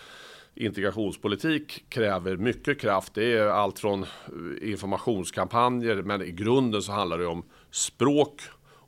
[0.55, 3.13] integrationspolitik kräver mycket kraft.
[3.13, 8.41] Det är allt från eh, informationskampanjer men i grunden så handlar det om språk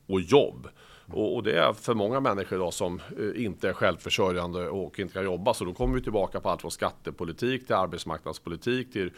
[0.08, 0.68] och jobb.
[1.14, 5.24] Och, det är för många människor idag som eh, inte är självförsörjande och inte kan
[5.24, 5.54] jobba.
[5.54, 9.12] Så då kommer vi tillbaka på allt från skattepolitik till arbetsmarknadspolitik till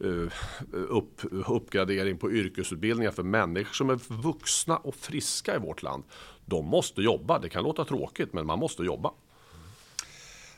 [0.00, 0.32] eh,
[0.72, 6.04] upp, uppgradering på yrkesutbildningar för människor som är vuxna och friska i vårt land.
[6.44, 7.38] De måste jobba.
[7.38, 9.10] Det kan låta tråkigt men man måste jobba.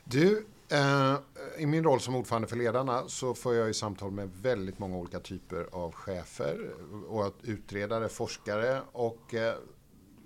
[0.05, 1.17] Du, Eh,
[1.59, 4.97] i min roll som ordförande för ledarna så får jag ju samtal med väldigt många
[4.97, 6.71] olika typer av chefer
[7.09, 9.55] och utredare, forskare och eh,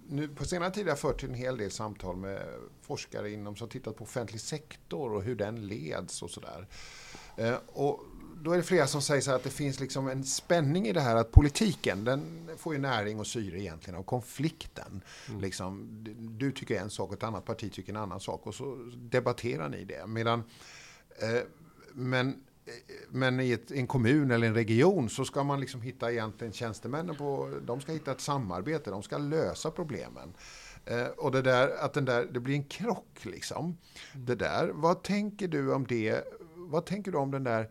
[0.09, 2.43] nu på senare tid har jag fört en hel del samtal med
[2.83, 6.67] forskare inom som tittat på offentlig sektor och hur den leds och sådär.
[7.37, 8.01] Eh, och
[8.43, 11.01] då är det flera som säger så att det finns liksom en spänning i det
[11.01, 15.03] här att politiken den får ju näring och syre egentligen av konflikten.
[15.29, 15.41] Mm.
[15.41, 15.89] Liksom,
[16.39, 19.69] du tycker en sak och ett annat parti tycker en annan sak och så debatterar
[19.69, 20.07] ni det.
[20.07, 20.43] Medan,
[21.23, 21.43] eh,
[21.93, 22.45] men
[23.09, 27.17] men i ett, en kommun eller en region så ska man liksom hitta egentligen tjänstemännen
[27.17, 30.33] på, de ska hitta ett samarbete, de ska lösa problemen.
[30.85, 33.65] Eh, och det där, att den där, det blir en krock liksom.
[33.65, 34.27] Mm.
[34.27, 36.25] Det där, vad tänker du om det?
[36.55, 37.71] Vad tänker du om den där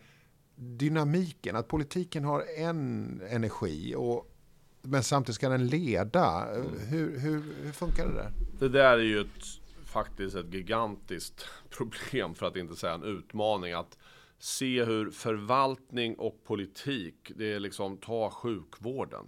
[0.59, 1.55] dynamiken?
[1.55, 4.35] Att politiken har en energi och
[4.81, 6.47] men samtidigt ska den leda.
[6.87, 8.31] Hur, hur, hur funkar det där?
[8.59, 9.45] Det där är ju ett,
[9.85, 13.73] faktiskt ett gigantiskt problem för att inte säga en utmaning.
[13.73, 13.97] Att
[14.39, 19.25] se hur förvaltning och politik, det är liksom ta sjukvården.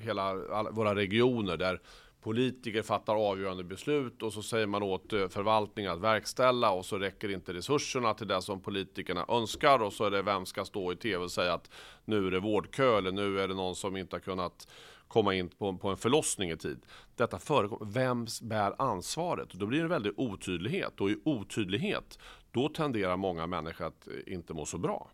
[0.00, 1.80] Hela alla, våra regioner där
[2.22, 6.98] politiker fattar avgörande beslut och så säger man åt eh, förvaltningen att verkställa och så
[6.98, 10.92] räcker inte resurserna till det som politikerna önskar och så är det vem ska stå
[10.92, 11.70] i tv och säga att
[12.04, 14.68] nu är det vårdkö eller nu är det någon som inte har kunnat
[15.08, 16.86] komma in på, på en förlossning i tid.
[17.16, 17.92] Detta förekommer.
[17.92, 19.52] Vem bär ansvaret?
[19.52, 22.18] Då blir det en väldig otydlighet och i otydlighet
[22.50, 25.10] då tenderar många människor att eh, inte må så bra.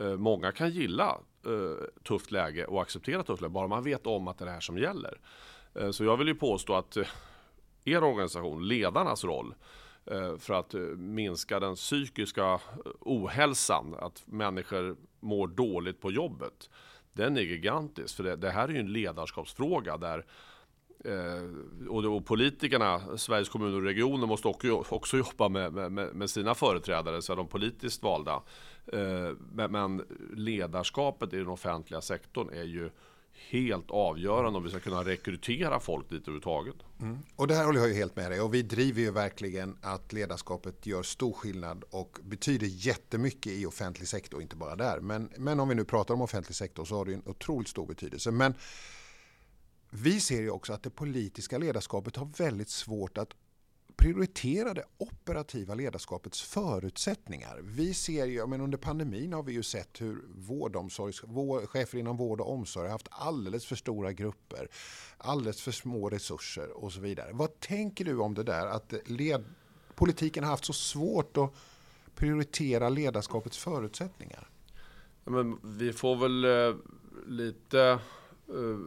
[0.00, 1.18] Eh, många kan gilla
[2.02, 4.60] tufft läge och acceptera tufft läge, bara man vet om att det är det här
[4.60, 5.18] som gäller.
[5.78, 7.06] Eh, så jag vill ju påstå att eh,
[7.84, 9.54] er organisation, ledarnas roll,
[10.04, 12.60] eh, för att minska den psykiska
[13.00, 16.70] ohälsan, att människor mår dåligt på jobbet,
[17.12, 18.16] den är gigantisk.
[18.16, 20.26] För det, det här är ju en ledarskapsfråga där
[21.04, 26.54] Eh, och, och politikerna, Sveriges kommuner och regioner måste också, jobba med, med, med, sina
[26.54, 28.42] företrädare, så är de politiskt valda.
[28.92, 29.32] Eh,
[29.68, 30.04] men,
[30.34, 32.90] ledarskapet i den offentliga sektorn är ju
[33.50, 36.74] helt avgörande om vi ska kunna rekrytera folk dit överhuvudtaget.
[37.00, 37.18] Mm.
[37.36, 40.12] Och det här håller jag ju helt med dig och vi driver ju verkligen att
[40.12, 45.00] ledarskapet gör stor skillnad och betyder jättemycket i offentlig sektor, inte bara där.
[45.00, 47.86] Men, men om vi nu pratar om offentlig sektor så har det en otroligt stor
[47.86, 48.30] betydelse.
[48.30, 48.54] Men
[49.90, 53.34] vi ser ju också att det politiska ledarskapet har väldigt svårt att
[53.96, 57.60] prioritera det operativa ledarskapets förutsättningar.
[57.62, 62.16] Vi ser ju, men under pandemin har vi ju sett hur vårdomsorgs, vår, chefer inom
[62.16, 64.68] vård och omsorg har haft alldeles för stora grupper,
[65.18, 67.30] alldeles för små resurser och så vidare.
[67.32, 69.44] Vad tänker du om det där att led,
[69.94, 71.54] politiken har haft så svårt att
[72.14, 74.48] prioritera ledarskapets förutsättningar?
[75.24, 76.76] Ja, men vi får väl eh,
[77.26, 77.80] lite
[78.48, 78.78] eh,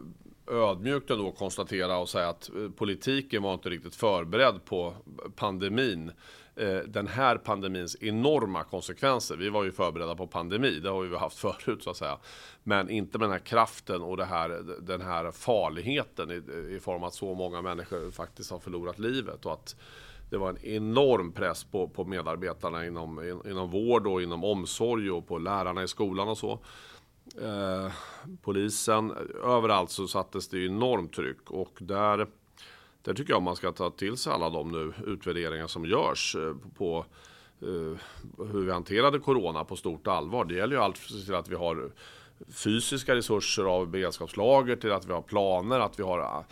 [0.50, 4.94] ödmjukt ändå konstatera och säga att eh, politiken var inte riktigt förberedd på
[5.36, 6.12] pandemin.
[6.56, 9.36] Eh, den här pandemins enorma konsekvenser.
[9.36, 12.18] Vi var ju förberedda på pandemi, det har vi haft förut så att säga.
[12.62, 14.48] Men inte med den här kraften och det här,
[14.80, 19.46] den här farligheten i, i form av att så många människor faktiskt har förlorat livet.
[19.46, 19.76] Och att
[20.30, 25.28] det var en enorm press på, på medarbetarna inom, inom vård och inom omsorg och
[25.28, 26.58] på lärarna i skolan och så.
[27.38, 27.92] Eh,
[28.42, 29.10] polisen,
[29.44, 32.26] överallt så sattes det enormt tryck och där,
[33.02, 36.54] där tycker jag man ska ta till sig alla de nu utvärderingar som görs eh,
[36.78, 37.04] på
[37.60, 37.98] eh,
[38.52, 40.44] hur vi hanterade corona på stort allvar.
[40.44, 41.92] Det gäller ju allt till att vi har
[42.48, 46.44] fysiska resurser av beredskapslager till att vi har planer, att vi har eh,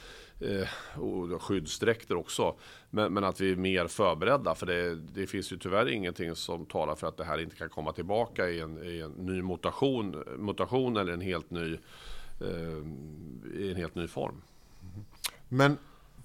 [0.95, 2.55] och skyddsdräkter också.
[2.91, 6.67] Men, men, att vi är mer förberedda för det, det, finns ju tyvärr ingenting som
[6.67, 10.25] talar för att det här inte kan komma tillbaka i en, i en ny mutation,
[10.39, 11.79] mutation eller en helt ny,
[12.41, 14.43] eh, i en helt ny form.
[15.49, 15.79] Men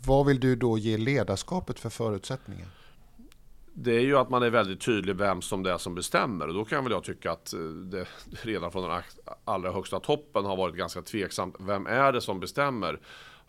[0.05, 2.67] vad vill du då ge ledarskapet för förutsättningar?
[3.73, 6.47] det är ju att man är väldigt tydlig vem som det är som bestämmer.
[6.47, 8.07] Och då kan väl jag tycka att eh, det
[8.43, 9.01] redan från den
[9.45, 11.55] allra högsta toppen har varit ganska tveksamt.
[11.59, 12.99] Vem är det som bestämmer?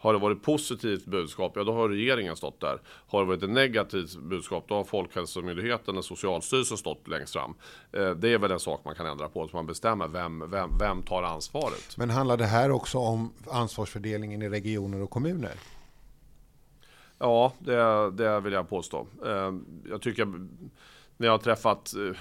[0.05, 2.78] Har det varit positivt budskap, ja då har regeringen stått där.
[2.86, 7.55] Har det varit ett negativt budskap, då har Folkhälsomyndigheten och Socialstyrelsen stått längst fram.
[7.92, 10.78] Eh, det är väl en sak man kan ändra på, att man bestämmer vem, vem,
[10.78, 11.96] vem tar ansvaret.
[11.96, 15.55] Men handlar det här också om ansvarsfördelningen i regioner och kommuner?
[17.18, 19.07] Ja, det, det vill jag påstå.
[19.26, 19.52] Eh,
[19.90, 20.24] jag tycker,
[21.16, 22.16] när jag har träffat eh,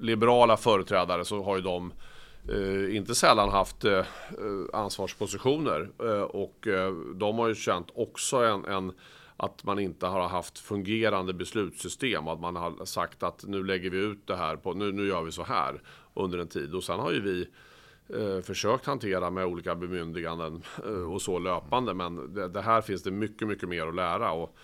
[0.00, 1.92] liberala företrädare så har ju de
[2.50, 4.04] eh, inte sällan haft eh, eh,
[4.72, 5.90] ansvarspositioner.
[5.98, 8.92] Eh, och eh, de har ju känt också en, en,
[9.36, 12.26] att man inte har haft fungerande beslutssystem.
[12.26, 15.06] Och att man har sagt att nu lägger vi ut det här på, nu, nu
[15.06, 15.82] gör vi så här
[16.14, 16.74] under en tid.
[16.74, 17.48] Och sen har ju vi
[18.18, 21.94] eh, försökt hantera med olika bemyndiganden eh, och så löpande.
[21.94, 24.32] Men det, det, här finns det mycket, mycket mer att lära.
[24.32, 24.56] Och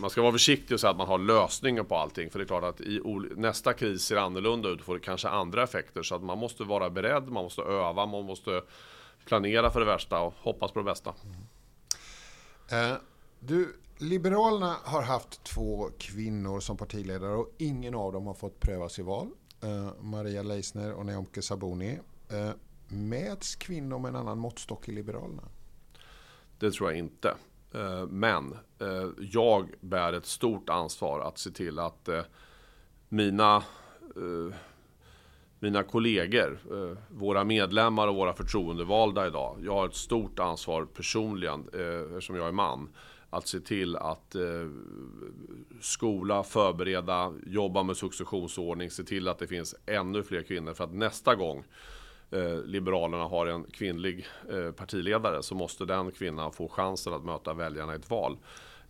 [0.00, 2.30] man ska vara försiktig och säga att man har lösningen på allting.
[2.30, 3.00] För det är klart att i
[3.36, 6.02] nästa kris ser annorlunda ut och får kanske andra effekter.
[6.02, 8.62] Så att man måste vara beredd, man måste öva, man måste
[9.24, 11.14] planera för det värsta och hoppas på det bästa.
[12.70, 12.96] Eh,
[13.40, 18.98] du, Liberalerna har haft två kvinnor som partiledare och ingen av dem har fått prövas
[18.98, 19.28] i val.
[19.62, 21.98] Eh, Maria Leisner och Neomke Sabuni.
[22.28, 22.50] Eh,
[22.88, 25.42] mäts kvinnor med en annan måttstock i Liberalerna?
[26.58, 27.34] Det tror jag inte.
[27.74, 32.22] Eh, men eh, jag bär ett stort ansvar att se till att eh,
[33.08, 33.62] mina,
[35.58, 36.58] mina kollegor,
[37.08, 39.58] våra medlemmar och våra förtroendevalda idag.
[39.62, 41.68] Jag har ett stort ansvar personligen,
[42.08, 42.88] eftersom jag är man,
[43.30, 44.36] att se till att
[45.80, 50.94] skola, förbereda, jobba med successionsordning, se till att det finns ännu fler kvinnor för att
[50.94, 51.64] nästa gång
[52.30, 57.54] Eh, Liberalerna har en kvinnlig eh, partiledare så måste den kvinnan få chansen att möta
[57.54, 58.38] väljarna i ett val.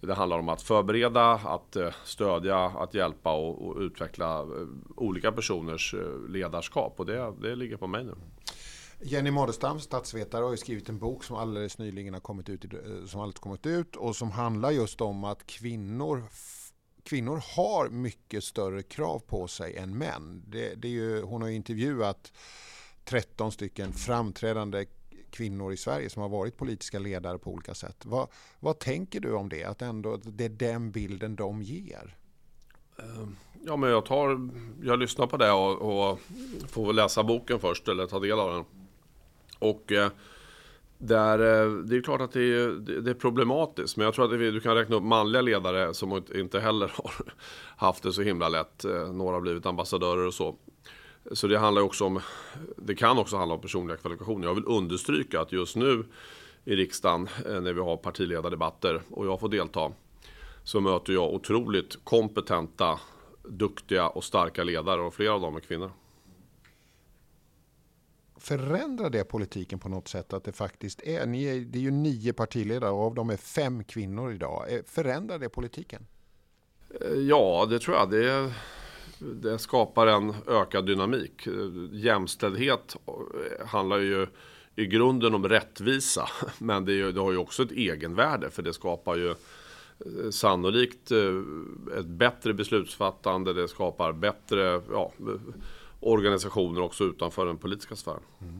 [0.00, 4.46] Det handlar om att förbereda, att eh, stödja, att hjälpa och, och utveckla eh,
[4.96, 8.14] olika personers eh, ledarskap och det, det ligger på mig nu.
[9.02, 12.64] Jenny Madestam, statsvetare, har skrivit en bok som alldeles nyligen har kommit ut,
[13.06, 16.22] som alldeles kommit ut och som handlar just om att kvinnor
[17.04, 20.42] kvinnor har mycket större krav på sig än män.
[20.46, 22.32] Det, det är ju, hon har intervjuat
[23.04, 24.86] 13 stycken framträdande
[25.30, 27.96] kvinnor i Sverige som har varit politiska ledare på olika sätt.
[28.04, 28.28] Vad,
[28.60, 29.64] vad tänker du om det?
[29.64, 32.16] Att ändå det är den bilden de ger?
[32.98, 33.36] Ehm,
[33.66, 34.50] ja, men jag, tar,
[34.82, 36.20] jag lyssnar på det och, och
[36.68, 38.64] får läsa boken först eller ta del av den.
[39.58, 40.10] Och eh,
[40.98, 42.68] där, eh, det är klart att det är,
[43.00, 46.60] det är problematiskt, men jag tror att du kan räkna upp manliga ledare som inte
[46.60, 47.12] heller har
[47.76, 48.84] haft det så himla lätt.
[48.84, 50.56] Eh, några har blivit ambassadörer och så.
[51.32, 52.20] Så det handlar också om,
[52.76, 54.46] det kan också handla om personliga kvalifikationer.
[54.46, 56.04] Jag vill understryka att just nu
[56.64, 59.92] i riksdagen eh, när vi har partiledardebatter och jag får delta
[60.64, 63.00] så möter jag otroligt kompetenta,
[63.42, 65.92] duktiga och starka ledare och flera av dem är kvinnor.
[68.36, 71.90] Förändrar det politiken på något sätt att det faktiskt är, ni är, det är ju
[71.90, 74.72] nio partiledare och av dem är fem kvinnor idag.
[74.72, 76.06] Eh, förändrar det politiken?
[77.00, 78.10] Eh, ja, det tror jag.
[78.10, 78.52] Det
[79.20, 81.48] det skapar en ökad dynamik.
[81.92, 82.96] Jämställdhet
[83.66, 84.26] handlar ju
[84.76, 88.72] i grunden om rättvisa, men det, ju, det har ju också ett egenvärde för det
[88.72, 91.42] skapar ju eh, sannolikt eh,
[91.98, 95.12] ett bättre beslutsfattande, det skapar bättre ja,
[96.00, 98.20] organisationer också utanför den politiska sfären.
[98.40, 98.54] Mm.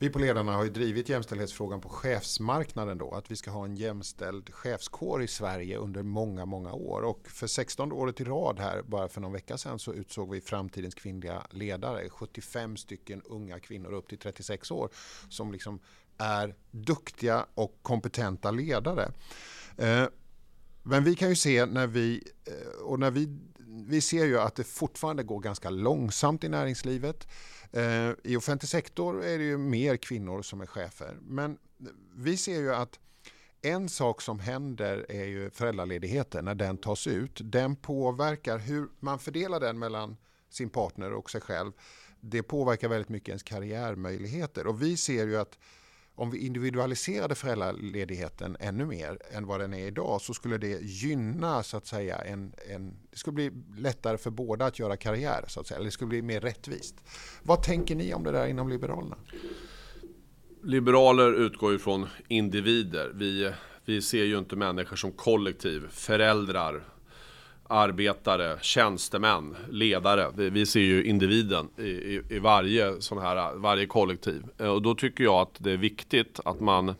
[0.00, 3.76] Vi på Ledarna har ju drivit jämställdhetsfrågan på chefsmarknaden då, att vi ska ha en
[3.76, 7.02] jämställd chefskår i Sverige under många, många år.
[7.02, 10.40] Och för 16 året i rad här, bara för någon vecka sedan, så utsåg vi
[10.40, 12.08] framtidens kvinnliga ledare.
[12.08, 14.90] 75 stycken unga kvinnor upp till 36 år
[15.28, 15.80] som liksom
[16.18, 19.12] är duktiga och kompetenta ledare.
[19.76, 20.04] Eh,
[20.82, 23.38] men vi kan ju se när vi, eh, och när vi,
[23.86, 27.28] vi ser ju att det fortfarande går ganska långsamt i näringslivet.
[27.72, 31.16] Eh, I offentlig sektor är det ju mer kvinnor som är chefer.
[31.20, 31.58] Men
[32.14, 32.98] vi ser ju att
[33.62, 37.40] en sak som händer är ju föräldraledigheten när den tas ut.
[37.44, 40.16] Den påverkar hur man fördelar den mellan
[40.50, 41.72] sin partner och sig själv.
[42.20, 45.58] Det påverkar väldigt mycket ens karriärmöjligheter och vi ser ju att
[46.18, 51.62] om vi individualiserade föräldraledigheten ännu mer än vad den är idag så skulle det gynna
[51.62, 55.60] så att säga en, en det skulle bli lättare för båda att göra karriär så
[55.60, 55.76] att säga.
[55.76, 56.94] Eller det skulle bli mer rättvist.
[57.42, 59.16] Vad tänker ni om det där inom Liberalerna?
[60.62, 63.10] Liberaler utgår ju från individer.
[63.14, 63.52] Vi,
[63.84, 66.84] vi ser ju inte människor som kollektiv, föräldrar,
[67.68, 70.50] arbetare, tjänstemän, ledare.
[70.50, 74.44] Vi ser ju individen i, i, i, varje sån här, varje kollektiv.
[74.58, 76.94] Eh, och då tycker jag att det är viktigt att man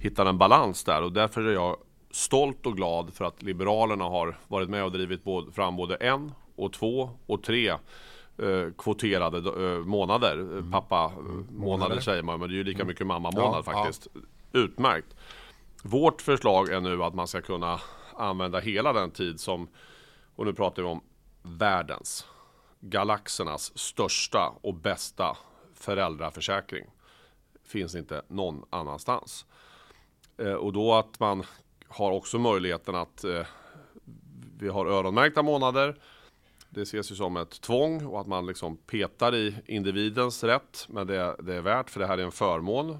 [0.00, 1.76] hittar en balans där och därför är jag
[2.10, 6.32] stolt och glad för att Liberalerna har varit med och drivit både, fram både en
[6.56, 10.34] och två och tre eh, kvoterade eh, månader.
[10.34, 10.70] Mm.
[10.70, 11.46] Pappa mm.
[11.50, 12.88] månader säger man, men det är ju lika mm.
[12.88, 14.08] mycket mamma månad ja, faktiskt.
[14.12, 14.20] Ja.
[14.52, 15.16] Utmärkt.
[15.82, 17.80] Vårt förslag är nu att man ska kunna
[18.20, 19.68] använda hela den tid som,
[20.36, 21.00] och nu pratar vi om
[21.42, 22.26] världens,
[22.80, 25.36] galaxernas största och bästa
[25.74, 26.84] föräldraförsäkring.
[27.64, 29.46] Finns inte någon annanstans.
[30.38, 31.44] Eh, och då att man
[31.88, 33.46] har också möjligheten att eh,
[34.58, 35.96] vi har öronmärkta månader.
[36.68, 40.86] Det ses ju som ett tvång och att man liksom petar i individens rätt.
[40.88, 42.98] Men det, det är värt för det här är en förmån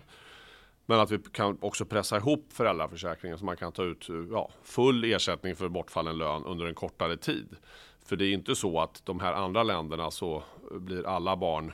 [0.90, 5.04] men att vi kan också pressa ihop föräldraförsäkringen så man kan ta ut ja, full
[5.04, 7.56] ersättning för bortfallen lön under en kortare tid.
[8.04, 11.72] För det är inte så att de här andra länderna så blir alla barn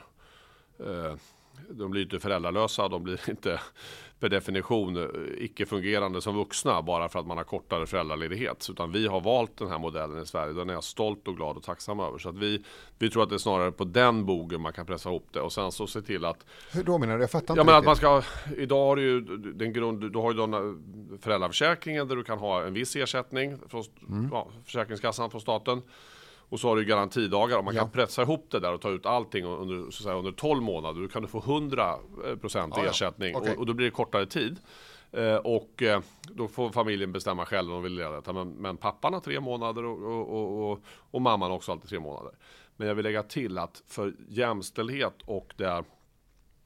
[0.79, 1.15] eh,
[1.69, 3.59] de blir inte föräldralösa, de blir inte
[4.19, 5.03] per definition eh,
[5.37, 8.67] icke-fungerande som vuxna bara för att man har kortare föräldraledighet.
[8.69, 10.53] Utan vi har valt den här modellen i Sverige.
[10.53, 12.17] Den är jag stolt och glad och tacksam över.
[12.17, 12.63] Så att vi,
[12.99, 15.53] vi tror att det är snarare på den bogen man kan pressa ihop det och
[15.53, 16.45] sen så se till att...
[16.71, 17.23] Hur då menar du?
[17.23, 18.21] Jag fattar inte Ja men att man ska,
[18.57, 22.63] idag har du ju den grund, du har ju den föräldraförsäkringen där du kan ha
[22.63, 24.29] en viss ersättning från mm.
[24.31, 25.81] ja, Försäkringskassan från staten.
[26.49, 27.57] Och så har du garantidagar.
[27.57, 27.81] Om man ja.
[27.81, 31.01] kan pressa ihop det där och ta ut allting under, så säga, under 12 månader.
[31.01, 33.35] Då kan du få 100% ja, ersättning.
[33.35, 33.53] Okay.
[33.53, 34.59] och, och, då blir det kortare tid.
[35.11, 38.33] Eh, och eh, då får familjen bestämma själv om de vill leda detta.
[38.33, 42.31] Men, men pappan har tre månader och, och, och, och mamman också alltid tre månader.
[42.75, 45.83] Men jag vill lägga till att för jämställdhet och det här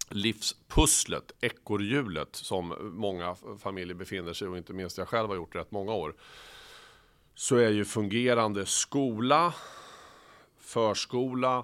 [0.10, 5.72] livspusslet, ekorrhjulet som många familjer befinner sig och inte minst jag själv har gjort rätt
[5.72, 6.16] många år
[7.36, 9.54] så är ju fungerande skola,
[10.60, 11.64] förskola,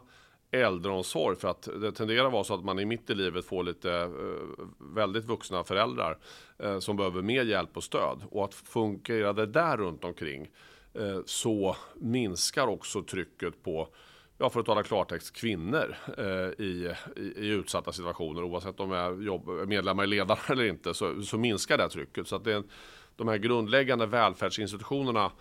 [0.51, 1.37] äldreomsorg.
[1.37, 3.91] För att det tenderar att vara så att man i mitt i livet får lite
[3.91, 4.09] eh,
[4.79, 6.17] väldigt vuxna föräldrar
[6.59, 8.21] eh, som behöver mer hjälp och stöd.
[8.31, 10.47] Och att fungera det där runt omkring
[10.93, 13.89] eh, så minskar också trycket på
[14.37, 18.43] ja, för att tala klartext, kvinnor eh, i, i, i, utsatta situationer.
[18.43, 22.27] Oavsett om de är jobb, medlemmar i ledare eller inte så, så minskar det trycket.
[22.27, 22.63] Så att det är,
[23.17, 25.31] de här grundläggande välfärdsinstitutionerna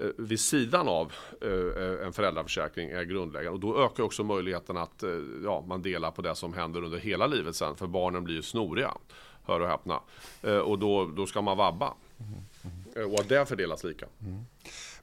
[0.00, 3.50] Eh, vid sidan av eh, en föräldraförsäkring är grundläggande.
[3.50, 5.10] Och då ökar också möjligheten att eh,
[5.44, 7.76] ja, man delar på det som händer under hela livet sen.
[7.76, 8.94] För barnen blir ju snoriga,
[9.44, 10.00] hör och häpna.
[10.64, 11.94] Och då, då ska man vabba.
[12.94, 13.12] Mm.
[13.12, 14.06] Och att det fördelas lika.
[14.20, 14.44] Mm.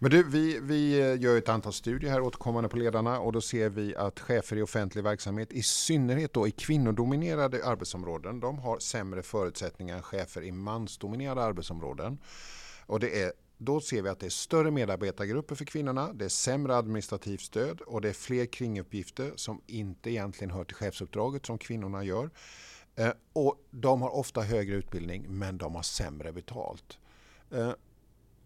[0.03, 3.41] Men du, vi, vi eh, gör ett antal studier här återkommande på ledarna och då
[3.41, 8.79] ser vi att chefer i offentlig verksamhet, i synnerhet då i kvinnodominerade arbetsområden, de har
[8.79, 12.17] sämre förutsättningar än chefer i mansdominerade arbetsområden.
[12.85, 16.29] Och det är då ser vi att det är större medarbetargrupper för kvinnorna, det är
[16.29, 21.57] sämre administrativt stöd och det är fler kringuppgifter som inte egentligen hör till chefsuppdraget som
[21.57, 22.29] kvinnorna gör.
[22.95, 26.97] Eh, och de har ofta högre utbildning men de har sämre betalt.
[27.51, 27.71] Eh,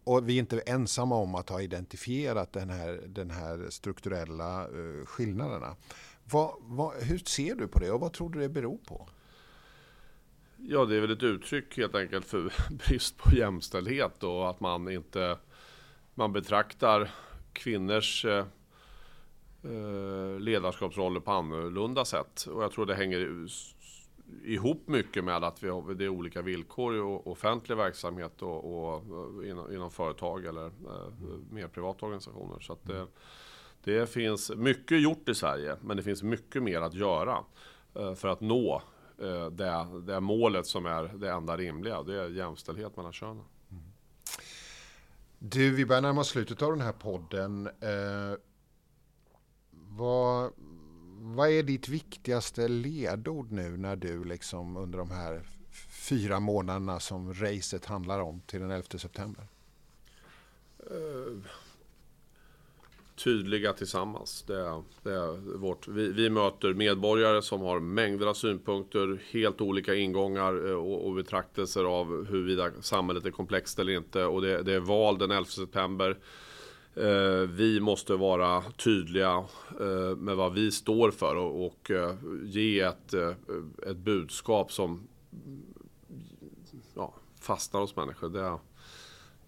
[0.08, 5.06] och vi är inte ensamma om att ha identifierat den här, den här strukturella eh,
[5.06, 5.76] skillnaderna.
[6.24, 9.10] Vad, vad, hur ser du på det och vad tror du det beror på?
[10.58, 12.54] Ja, det är väl ett uttryck helt enkelt för
[12.88, 15.38] brist på jämställdhet och att man inte
[16.14, 17.12] man betraktar
[17.54, 18.46] kvinnors eh,
[19.64, 22.48] eh ledarskapsroller på annorlunda sätt.
[22.54, 23.20] Och jag tror det hänger
[24.44, 28.96] ihop mycket med att vi har, det är olika villkor i offentlig verksamhet och, och
[29.44, 31.12] eh, inom, inom, företag eller eh,
[31.52, 32.60] mer privata organisationer.
[32.60, 33.08] Så att det,
[33.84, 37.44] det finns mycket gjort i Sverige, men det finns mycket mer att göra
[37.96, 38.82] eh, för att nå
[39.22, 42.04] Eh, det, det målet som är det enda rimliga.
[42.04, 43.44] Det är jämställdhet mellan könen.
[43.72, 43.84] Mm.
[45.40, 47.68] Du, vi börjar närma oss slutet av den här podden.
[47.68, 48.38] Eh,
[49.72, 50.52] vad,
[51.20, 55.42] vad är ditt viktigaste ledord nu när du liksom under de här
[55.90, 59.48] fyra månaderna som racet handlar om till den 11 september?
[60.92, 61.44] Uh
[63.18, 64.44] tydliga tillsammans.
[64.48, 69.62] Det är, det är vårt, vi, vi, möter medborgare som har mängder av synpunkter, helt
[69.62, 74.24] olika ingångar eh, och, och betraktelser av huruvida samhället är komplext eller inte.
[74.24, 76.18] Och det, det är val den 11 september.
[77.00, 79.46] Eh, vi måste vara tydliga
[79.80, 83.14] eh, med vad vi står för och, eh, ge ett,
[83.88, 85.08] ett budskap som
[86.96, 88.30] ja, fastnar hos människor.
[88.30, 88.58] Det,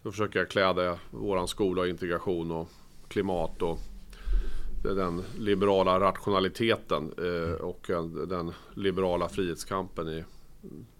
[0.03, 2.69] då försöker jag klä det, våran skola och integration och
[3.07, 3.79] klimat och
[4.83, 7.13] den liberala rationaliteten
[7.59, 7.89] och
[8.27, 10.07] den liberala frihetskampen.
[10.07, 10.23] I,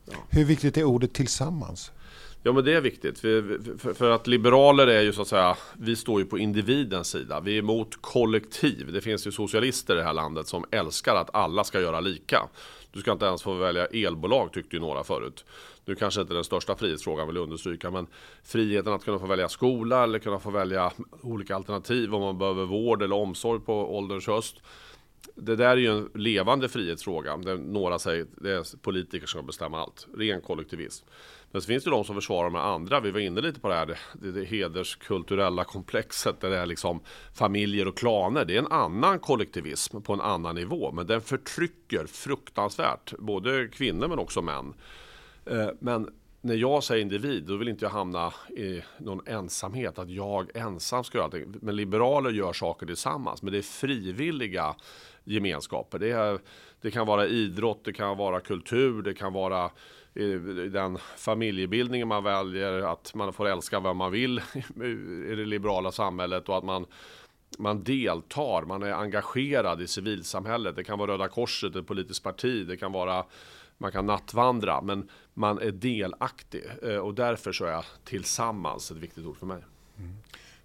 [0.06, 0.18] ja.
[0.30, 1.92] Hur viktigt är ordet tillsammans?
[2.44, 3.20] Ja men det är viktigt.
[3.94, 7.40] För, att liberaler är ju så att säga, vi står ju på individens sida.
[7.40, 8.94] Vi är emot kollektiv.
[8.94, 12.50] Det finns ju socialister i det här landet som älskar att alla ska göra lika.
[12.92, 15.46] Du ska inte ens få välja elbolag tyckte ju några förut.
[15.86, 18.08] Nu kanske inte den största frihetsfrågan vill jag understryka, men
[18.44, 22.66] friheten att kunna få välja skola eller kunna få välja olika alternativ om man behöver
[22.66, 24.56] vård eller omsorg på ålderns höst.
[25.36, 27.38] Det där är ju en levande frihetsfråga.
[27.38, 30.08] Där några säger att det är politiker som ska bestämma allt.
[30.18, 31.06] Ren kollektivism.
[31.52, 33.00] Men så finns det de som försvarar med andra.
[33.00, 36.42] Vi var inne lite på det här det, det, det hederskulturella komplexet.
[36.42, 37.00] Där det är liksom
[37.34, 38.46] familjer och klaner.
[38.46, 40.92] Det är en annan kollektivism på en annan nivå.
[40.92, 43.14] Men den förtrycker fruktansvärt.
[43.18, 44.74] Både kvinnor men också män.
[45.46, 46.10] Eh, men
[46.42, 51.04] när jag säger individ, då vill inte jag hamna i någon ensamhet, att jag ensam
[51.04, 51.54] ska göra allting.
[51.62, 54.76] Men liberaler gör saker tillsammans, men det är frivilliga
[55.24, 56.00] gemenskaper.
[56.00, 56.40] Det, är,
[56.82, 59.72] det kan vara idrott, det kan vara kultur, det kan vara
[60.72, 64.38] den familjebildningen man väljer, att man får älska vem man vill
[65.30, 66.86] i det liberala samhället och att man
[67.58, 70.76] man deltar, man är engagerad i civilsamhället.
[70.76, 73.26] Det kan vara Röda Korset, ett politiskt parti, det kan vara
[73.78, 79.26] man kan nattvandra, men man är delaktig eh, och därför så är tillsammans ett viktigt
[79.26, 79.64] ord för mig.
[79.98, 80.16] Mm.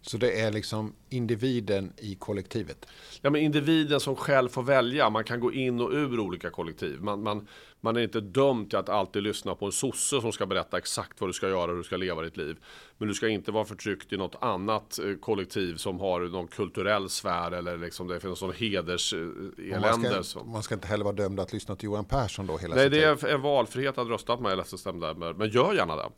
[0.00, 2.86] Så det är liksom individen i kollektivet?
[3.20, 5.10] Ja, men individen som själv får välja.
[5.10, 7.02] Man kan gå in och ur olika kollektiv.
[7.02, 7.48] Man, man,
[7.84, 11.20] man är inte dömd till att alltid lyssna på en sosse som ska berätta exakt
[11.20, 12.56] vad du ska göra och hur du ska leva ditt liv.
[12.98, 17.08] Men du ska inte vara förtryckt i något annat eh, kollektiv som har någon kulturell
[17.08, 20.14] sfär eller liksom det finns någon hederselände.
[20.14, 22.74] Man, ska, man ska inte heller vara dömd att lyssna till Johan Persson då hela
[22.74, 26.08] Nej, det är en valfrihet att rösta på mig, eller men gör gärna det.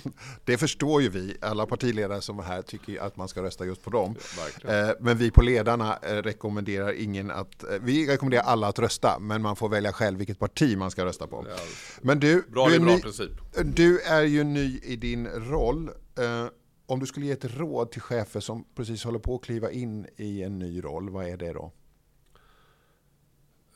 [0.44, 3.84] det förstår ju vi, alla partiledare som är här tycker att man ska rösta just
[3.84, 4.16] på dem.
[4.62, 9.18] Ja, eh, men vi på ledarna eh, rekommenderar ingen att, vi rekommenderar alla att rösta,
[9.20, 11.46] men man får välja själv vilket parti man ska rösta på.
[11.48, 11.56] Ja,
[12.02, 13.30] men du, bra du, är ny, princip.
[13.64, 15.90] du är ju ny i din roll.
[16.18, 16.46] Eh,
[16.86, 20.06] om du skulle ge ett råd till chefer som precis håller på att kliva in
[20.16, 21.72] i en ny roll, vad är det då?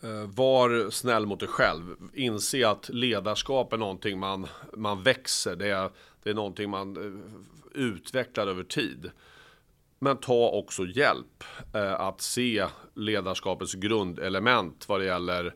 [0.00, 1.96] Eh, var snäll mot dig själv.
[2.14, 4.46] Inse att ledarskap är någonting man,
[4.76, 5.56] man växer.
[5.56, 5.90] Det är,
[6.22, 9.10] det är någonting man eh, utvecklar över tid.
[9.98, 11.44] Men ta också hjälp
[11.74, 15.54] eh, att se ledarskapets grundelement vad det gäller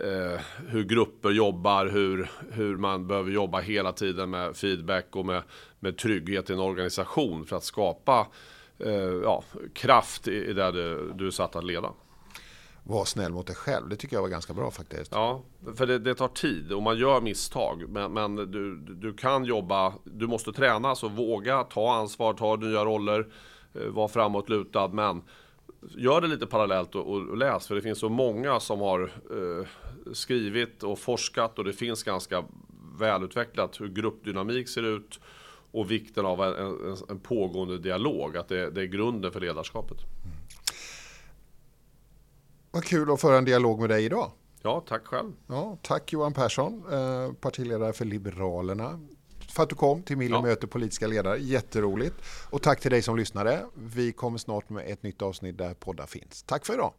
[0.00, 5.42] eh, hur grupper jobbar, hur, hur man behöver jobba hela tiden med feedback och med,
[5.80, 8.26] med trygghet i en organisation för att skapa
[8.78, 8.92] eh,
[9.22, 11.90] ja, kraft i, i det du, du är satt att leda.
[12.86, 15.12] Var snäll mot dig själv, det tycker jag var ganska bra faktiskt.
[15.12, 15.42] Ja,
[15.76, 17.84] för det, det tar tid och man gör misstag.
[17.88, 22.84] Men, men du, du kan jobba, du måste tränas och våga ta ansvar, ta nya
[22.84, 23.26] roller,
[23.74, 24.88] eh, vara framåtlutad.
[24.88, 25.22] Men
[25.96, 29.66] gör det lite parallellt och, och, läs, för det finns så många som har eh,
[30.12, 32.44] skrivit och forskat och det finns ganska
[32.98, 35.20] välutvecklat hur gruppdynamik ser ut
[35.72, 39.98] och vikten av en, en, en pågående dialog, att det, det, är grunden för ledarskapet.
[40.00, 40.36] Mm.
[42.70, 44.30] Vad kul att föra en dialog med dig idag.
[44.62, 45.32] Ja, tack själv.
[45.46, 49.00] Ja, tack Johan Persson, eh, partiledare för Liberalerna
[49.54, 50.42] för att du kom till Mille ja.
[50.42, 51.38] möter politiska ledare.
[51.38, 52.14] Jätteroligt.
[52.50, 53.66] Och tack till dig som lyssnade.
[53.74, 56.42] Vi kommer snart med ett nytt avsnitt där poddar finns.
[56.42, 56.92] Tack för idag.